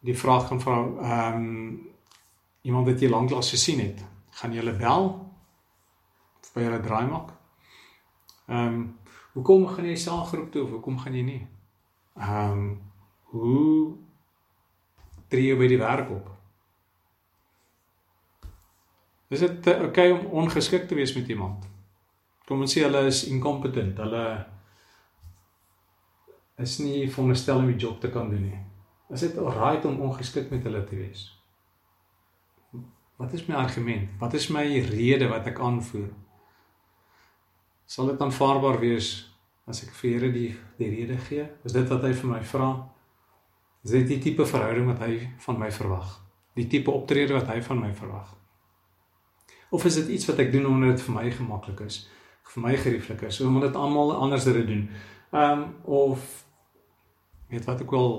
die 0.00 0.16
vraag 0.22 0.46
gaan 0.48 0.60
vra 0.60 0.78
ehm 0.86 1.34
um, 1.34 1.88
iemand 2.62 2.86
wat 2.86 3.00
jy 3.00 3.08
lanklaas 3.10 3.50
gesien 3.50 3.80
het, 3.80 3.98
gaan 4.30 4.52
jy 4.52 4.62
hulle 4.62 4.78
bel 4.78 5.31
by 6.54 6.66
hulle 6.66 6.80
draai 6.80 7.06
maak. 7.10 7.32
Ehm 8.48 8.66
um, 8.66 8.82
hoekom 9.32 9.66
gaan 9.66 9.86
jy 9.88 9.96
selfgroep 9.96 10.50
toe 10.52 10.62
of 10.66 10.70
hoekom 10.76 10.98
gaan 11.00 11.14
jy 11.16 11.24
nie? 11.26 11.42
Ehm 12.20 12.52
um, 12.52 12.80
hoe 13.32 13.96
tree 15.32 15.48
jy 15.48 15.56
by 15.56 15.68
die 15.70 15.80
werk 15.80 16.10
op? 16.12 16.30
Is 19.32 19.40
dit 19.40 19.66
oké 19.66 19.86
okay 19.86 20.10
om 20.12 20.26
ongeskik 20.42 20.88
te 20.88 20.94
wees 20.94 21.14
met 21.16 21.28
iemand? 21.28 21.64
Kom 22.44 22.60
ons 22.60 22.74
sê 22.74 22.82
hulle 22.84 23.06
is 23.08 23.22
incompetent, 23.30 23.96
hulle 24.02 24.24
is 26.60 26.78
nie 26.82 27.06
veronderstel 27.08 27.62
om 27.62 27.70
die 27.70 27.78
job 27.80 28.00
te 28.00 28.10
kan 28.12 28.28
doen 28.28 28.42
nie. 28.50 28.58
Is 29.12 29.24
dit 29.24 29.38
alright 29.40 29.84
om 29.88 30.00
ongeskik 30.04 30.50
met 30.52 30.66
hulle 30.68 30.82
te 30.84 30.98
wees? 30.98 31.24
Wat 33.16 33.32
is 33.32 33.46
my 33.46 33.54
argument? 33.54 34.10
Wat 34.20 34.34
is 34.34 34.50
my 34.52 34.64
rede 34.90 35.28
wat 35.30 35.48
ek 35.48 35.60
aanvoer? 35.64 36.10
Sal 37.86 38.10
dit 38.12 38.20
aanvaarbaar 38.20 38.80
wees 38.80 39.12
as 39.68 39.82
ek 39.84 39.94
vir 40.00 40.10
Here 40.10 40.32
die 40.32 40.50
die 40.78 40.90
rede 40.90 41.18
gee? 41.28 41.46
Is 41.64 41.72
dit 41.76 41.88
wat 41.88 42.02
hy 42.02 42.12
vir 42.18 42.30
my 42.30 42.42
vra? 42.42 42.68
Is 43.84 43.94
dit 43.96 44.06
die 44.08 44.20
tipe 44.22 44.46
verhouding 44.46 44.86
wat 44.90 45.02
hy 45.02 45.16
van 45.46 45.58
my 45.58 45.70
verwag? 45.74 46.18
Die 46.58 46.68
tipe 46.70 46.92
optrede 46.92 47.34
wat 47.34 47.48
hy 47.50 47.60
van 47.64 47.80
my 47.80 47.92
verwag? 47.96 48.34
Of 49.72 49.86
is 49.88 49.96
dit 50.02 50.12
iets 50.16 50.28
wat 50.28 50.42
ek 50.42 50.52
doen 50.52 50.66
omdat 50.68 50.96
dit 50.96 51.06
vir 51.06 51.14
my 51.14 51.24
gemaklik 51.32 51.80
is, 51.86 52.02
vir 52.52 52.62
my 52.62 52.76
gerieflik 52.76 53.24
is, 53.26 53.40
omdat 53.40 53.70
dit 53.70 53.80
almal 53.80 54.14
anders 54.14 54.44
dit 54.44 54.66
doen? 54.66 54.86
Ehm 55.32 55.62
um, 55.62 55.66
of 55.88 56.44
weet 57.48 57.66
wat 57.68 57.80
ek 57.84 57.90
wil 57.92 58.14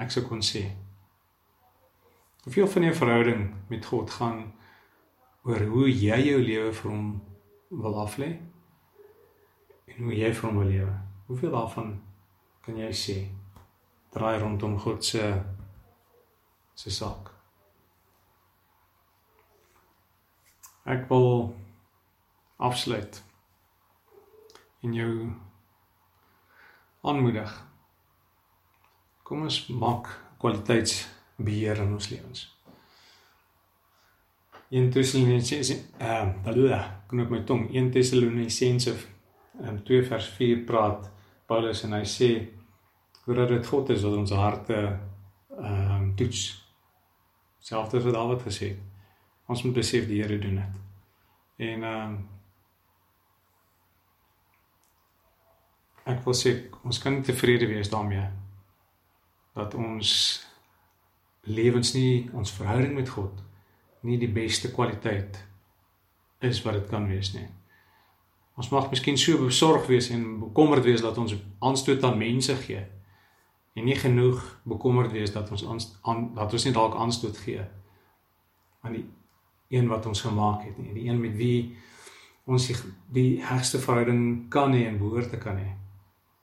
ek 0.00 0.12
sou 0.12 0.24
kon 0.24 0.40
sê. 0.44 0.66
Hoeveel 2.44 2.68
van 2.68 2.86
jou 2.88 2.94
verhouding 2.94 3.42
met 3.70 3.86
God 3.86 4.10
gaan 4.10 4.40
oor 5.46 5.64
hoe 5.72 5.88
jy 5.90 6.18
jou 6.28 6.40
lewe 6.42 6.72
vir 6.78 6.90
hom 6.90 7.06
wil 7.82 7.98
aflê? 8.02 8.30
En 9.96 10.04
hoe 10.04 10.16
jy 10.16 10.30
vir 10.32 10.48
hom 10.48 10.58
wil 10.62 10.70
lewe. 10.70 10.94
Hoeveel 11.26 11.54
daarvan 11.54 11.92
kan 12.64 12.78
jy 12.78 12.90
sê 12.96 13.16
draai 14.12 14.38
rondom 14.40 14.78
God 14.78 15.04
se 15.04 15.26
se 16.74 16.90
saak? 16.90 17.30
Ek 20.84 21.06
wil 21.10 21.54
afsluit 22.62 23.22
en 24.82 24.94
jou 24.94 25.12
aanmoedig. 27.02 27.52
Kom 29.22 29.46
ons 29.46 29.60
maak 29.68 30.10
kwaliteitsbeheer 30.42 31.84
in 31.84 31.94
ons 31.94 32.10
lewens. 32.10 32.48
In 34.72 34.90
Tessalonisense, 34.90 35.76
ehm, 35.98 36.28
uh, 36.28 36.44
dalua, 36.44 36.80
kom 37.06 37.20
op 37.20 37.30
my 37.30 37.42
tong. 37.44 37.66
1 37.70 37.90
Tessalonisense 37.92 38.94
um, 39.68 39.82
2 39.84 40.02
vers 40.08 40.28
4 40.36 40.64
praat 40.66 41.10
Paulus 41.46 41.82
en 41.84 41.96
hy 41.98 42.04
sê 42.08 42.30
hoe 43.24 43.34
dat 43.34 43.48
dit 43.48 43.66
God 43.66 43.90
is 43.94 44.02
wat 44.02 44.18
ons 44.18 44.34
harte 44.36 44.78
ehm 44.82 45.96
um, 45.96 46.14
toets. 46.16 46.42
Selfs 47.62 47.94
wat 47.94 48.14
Dawid 48.14 48.42
gesê 48.42 48.72
het. 48.72 48.78
Ons 49.46 49.62
moet 49.62 49.74
besef 49.74 50.06
die 50.08 50.22
Here 50.22 50.38
doen 50.38 50.58
dit. 50.62 50.78
En 51.70 51.82
ehm 51.82 52.14
um, 52.14 52.20
ek 56.12 56.24
wil 56.26 56.34
sê 56.34 56.56
ons 56.82 56.98
kan 56.98 57.14
nie 57.14 57.22
tevrede 57.22 57.68
wees 57.70 57.90
daarmee 57.90 58.26
dat 59.54 59.74
ons 59.78 60.10
lewens 61.46 61.92
nie 61.94 62.30
ons 62.34 62.54
verhouding 62.56 62.94
met 62.96 63.10
God 63.12 63.42
nie 64.02 64.18
die 64.18 64.30
beste 64.30 64.72
kwaliteit 64.74 65.38
is 66.42 66.62
wat 66.64 66.80
dit 66.80 66.88
kan 66.90 67.06
wees 67.06 67.30
nie. 67.36 67.46
Ons 68.62 68.70
mag 68.70 68.90
miskien 68.92 69.16
so 69.18 69.40
besorg 69.42 69.88
wees 69.90 70.12
en 70.14 70.38
bekommerd 70.38 70.84
wees 70.86 71.02
dat 71.02 71.16
ons 71.18 71.34
aanstoot 71.58 72.04
aan 72.06 72.20
mense 72.20 72.54
gee 72.62 72.84
en 73.74 73.88
nie 73.88 73.96
genoeg 73.98 74.38
bekommerd 74.68 75.10
wees 75.16 75.32
dat 75.34 75.50
ons 75.50 75.64
aan 75.66 76.28
dat 76.36 76.54
ons 76.54 76.66
nie 76.68 76.74
dalk 76.76 76.94
aanstoot 76.94 77.40
gee 77.42 77.64
aan 78.86 78.94
die 78.94 79.04
een 79.72 79.90
wat 79.90 80.06
ons 80.06 80.22
gemaak 80.22 80.62
het 80.68 80.78
nie, 80.78 80.92
die 80.94 81.08
een 81.08 81.18
met 81.18 81.34
wie 81.34 81.74
ons 82.44 82.68
die, 82.68 82.78
die 83.10 83.42
hegste 83.42 83.82
verhouding 83.82 84.48
kan 84.52 84.74
hê 84.76 84.86
en 84.86 84.98
behoort 85.00 85.30
te 85.30 85.38
kan 85.42 85.58
hê. 85.58 85.70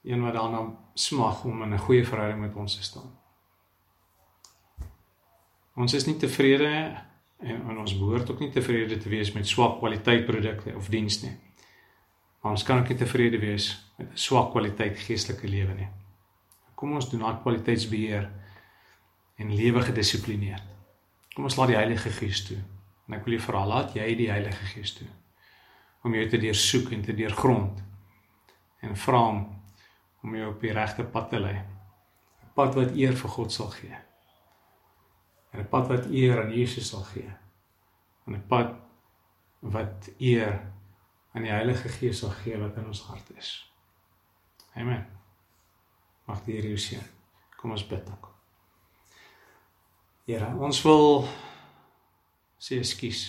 Een 0.08 0.24
wat 0.24 0.36
daarna 0.36 0.64
smag 0.96 1.44
om 1.46 1.64
in 1.64 1.74
'n 1.74 1.86
goeie 1.88 2.06
verhouding 2.06 2.42
met 2.42 2.56
ons 2.56 2.76
te 2.76 2.84
staan. 2.84 3.12
Ons 5.76 5.94
is 5.94 6.06
nie 6.06 6.18
tevrede 6.18 6.72
en, 7.38 7.68
en 7.70 7.78
ons 7.78 7.98
behoort 7.98 8.32
ook 8.32 8.40
nie 8.40 8.52
tevrede 8.52 8.98
te 8.98 9.10
wees 9.10 9.32
met 9.32 9.48
swak 9.48 9.78
kwaliteit 9.80 10.26
produkte 10.26 10.76
of 10.76 10.90
dienste 10.90 11.26
nie. 11.26 11.49
Maar 12.42 12.52
ons 12.52 12.64
kan 12.64 12.80
ook 12.80 12.88
nie 12.88 12.98
tevrede 12.98 13.40
wees 13.40 13.94
met 13.98 14.12
'n 14.12 14.18
swak 14.18 14.52
kwaliteit 14.52 14.98
geestelike 14.98 15.48
lewe 15.48 15.74
nie. 15.74 15.88
Kom 16.76 16.94
ons 16.94 17.10
doen 17.10 17.20
daai 17.20 17.42
kwaliteitsbeheer 17.42 18.30
en 19.36 19.56
lewe 19.56 19.82
gedissiplineerd. 19.82 20.64
Kom 21.36 21.44
ons 21.44 21.56
laat 21.56 21.68
die 21.68 21.76
Heilige 21.76 22.10
Gees 22.10 22.46
toe. 22.46 22.58
En 23.08 23.14
ek 23.14 23.26
wil 23.26 23.34
jou 23.34 23.44
vra, 23.44 23.66
laat 23.66 23.94
jy 23.94 24.16
die 24.16 24.30
Heilige 24.30 24.66
Gees 24.66 24.94
toe 24.94 25.08
om 26.02 26.14
jou 26.16 26.28
te 26.30 26.38
deursoek 26.40 26.92
en 26.96 27.02
te 27.04 27.14
deurgrond 27.16 27.82
en 28.80 28.96
vra 28.96 29.20
hom 29.26 29.42
om 30.24 30.36
jou 30.36 30.48
op 30.54 30.62
die 30.64 30.72
regte 30.76 31.04
pad 31.04 31.30
te 31.30 31.40
lei. 31.40 31.56
'n 31.56 32.54
Pad 32.56 32.76
wat 32.76 32.96
eer 32.96 33.16
vir 33.16 33.30
God 33.30 33.52
sal 33.52 33.72
gee. 33.72 33.96
En 35.52 35.60
'n 35.60 35.70
pad 35.70 35.88
wat 35.88 36.06
eer 36.06 36.44
aan 36.44 36.54
Jesus 36.54 36.90
sal 36.90 37.04
gee. 37.04 37.32
En 38.28 38.36
'n 38.36 38.48
pad 38.48 38.76
wat 39.60 40.10
eer 40.20 40.60
aan 41.34 41.46
die 41.46 41.54
Heilige 41.54 41.90
Gees 41.90 42.20
sal 42.24 42.34
gee 42.42 42.58
wat 42.58 42.78
in 42.78 42.88
ons 42.90 43.02
hart 43.10 43.30
is. 43.38 43.52
Amen. 44.76 45.06
Mag 46.26 46.44
die 46.46 46.56
Here 46.58 46.74
jou 46.74 46.80
seën. 46.82 47.06
Kom 47.60 47.74
ons 47.76 47.86
bid 47.88 48.10
ook. 48.10 48.30
Here, 50.30 50.50
ons 50.62 50.82
wil 50.86 51.26
sê 52.62 52.78
ekskuus 52.80 53.24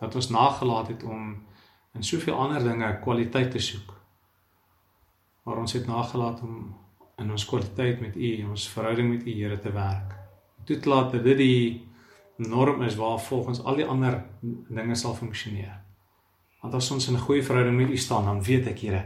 dat 0.00 0.14
ons 0.18 0.30
nagelaat 0.34 0.92
het 0.92 1.02
om 1.02 1.34
in 1.94 2.06
soveel 2.06 2.38
ander 2.38 2.62
dinge 2.64 2.88
kwaliteit 3.02 3.50
te 3.54 3.62
soek. 3.62 3.92
Maar 5.42 5.60
ons 5.62 5.74
het 5.76 5.86
nagelaat 5.86 6.42
om 6.46 6.56
in 7.18 7.30
ons 7.30 7.44
kwaliteit 7.46 8.00
met 8.00 8.16
U, 8.16 8.30
ons 8.50 8.68
verhouding 8.74 9.10
met 9.10 9.26
U 9.26 9.34
Here 9.34 9.58
te 9.58 9.72
werk. 9.74 10.14
Toelaat 10.66 11.12
dat 11.12 11.24
dit 11.26 11.38
die 11.38 11.88
norm 12.36 12.82
is 12.82 12.96
waar 12.96 13.18
volgens 13.20 13.62
al 13.62 13.82
die 13.82 13.86
ander 13.86 14.22
dinge 14.42 14.94
sal 14.98 15.14
funksioneer. 15.14 15.82
Want 16.62 16.74
as 16.74 16.90
ons 16.90 17.08
in 17.08 17.14
'n 17.14 17.26
goeie 17.26 17.42
verhouding 17.42 17.76
met 17.76 17.90
U 17.90 17.96
staan, 17.96 18.24
dan 18.24 18.42
weet 18.42 18.66
ek 18.66 18.78
Here, 18.78 19.04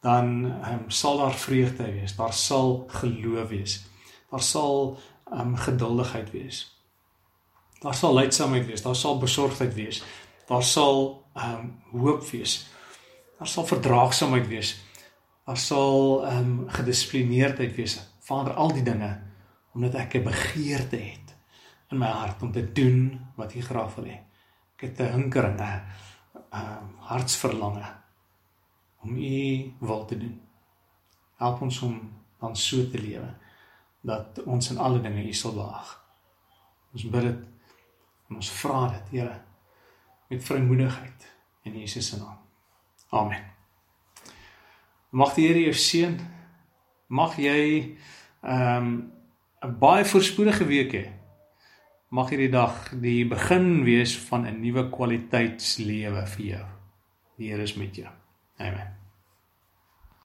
dan 0.00 0.44
um, 0.44 0.90
sal 0.90 1.18
daar 1.18 1.34
vreugde 1.34 1.92
wees, 1.92 2.16
daar 2.16 2.32
sal 2.32 2.84
geloof 2.88 3.48
wees. 3.48 3.86
Daar 4.30 4.42
sal 4.42 4.98
um, 5.32 5.56
geduldigheid 5.56 6.30
wees. 6.30 6.76
Daar 7.80 7.94
sal 7.94 8.14
leidsaamheid 8.14 8.66
wees, 8.66 8.82
daar 8.82 8.96
sal 8.96 9.18
besorgdheid 9.18 9.74
wees. 9.74 10.02
Daar 10.46 10.62
sal 10.62 11.24
um 11.34 11.82
hoop 11.92 12.30
wees. 12.30 12.66
Daar 13.38 13.48
sal 13.48 13.66
verdraagsaamheid 13.66 14.48
wees. 14.48 14.76
Daar 15.44 15.56
sal 15.56 16.24
um 16.30 16.64
gedissiplineerdheid 16.68 17.74
wees. 17.74 17.98
Vader, 18.20 18.54
al 18.54 18.72
die 18.72 18.82
dinge 18.82 19.24
omdat 19.76 19.94
ek 19.94 20.14
'n 20.14 20.24
begeerte 20.24 20.96
het 20.96 21.34
in 21.90 21.98
my 21.98 22.06
hart 22.06 22.42
om 22.42 22.52
te 22.52 22.72
doen 22.72 23.20
wat 23.36 23.54
U 23.54 23.60
graag 23.60 23.94
wil 23.94 24.04
hê. 24.04 24.18
Ek 24.76 24.80
het 24.80 25.00
'n 25.00 25.12
hinkering, 25.12 25.60
'n 25.60 25.82
um 26.56 26.94
hartsverlange 27.06 27.94
om 29.02 29.16
U 29.16 29.72
wil 29.78 30.04
te 30.04 30.18
doen. 30.18 30.40
Help 31.36 31.60
ons 31.60 31.80
om 31.80 31.98
dan 32.40 32.56
so 32.56 32.90
te 32.90 32.98
lewe 32.98 33.34
dat 34.00 34.42
ons 34.44 34.70
in 34.70 34.78
alle 34.78 35.00
dinge 35.00 35.26
U 35.26 35.32
sal 35.32 35.54
behaag. 35.54 35.92
Ons 36.92 37.08
bid 37.10 37.22
dit 37.22 37.44
en 38.28 38.36
ons 38.40 38.50
vra 38.60 38.86
dit, 38.88 39.18
Here 39.18 39.42
met 40.28 40.44
vrymoedigheid 40.44 41.34
in 41.62 41.78
Jesus 41.78 42.08
se 42.08 42.18
naam. 42.18 42.38
Amen. 43.08 43.44
Mag 45.10 45.34
die 45.34 45.46
Here 45.46 45.60
jou 45.60 45.74
seën. 45.74 46.18
Mag 47.06 47.36
jy 47.38 47.96
ehm 48.42 48.86
um, 48.86 49.12
'n 49.62 49.78
baie 49.78 50.04
voorspoedige 50.04 50.64
week 50.64 50.92
hê. 50.92 51.15
Mag 52.08 52.30
hierdie 52.30 52.52
dag 52.52 52.92
die 53.02 53.24
begin 53.26 53.82
wees 53.84 54.14
van 54.28 54.46
'n 54.46 54.60
nuwe 54.62 54.86
kwaliteitslewe 54.90 56.26
vir 56.26 56.44
jou. 56.46 56.66
Die 57.38 57.50
Here 57.50 57.62
is 57.62 57.74
met 57.74 57.96
jou. 57.96 58.12
Amen. 58.58 58.95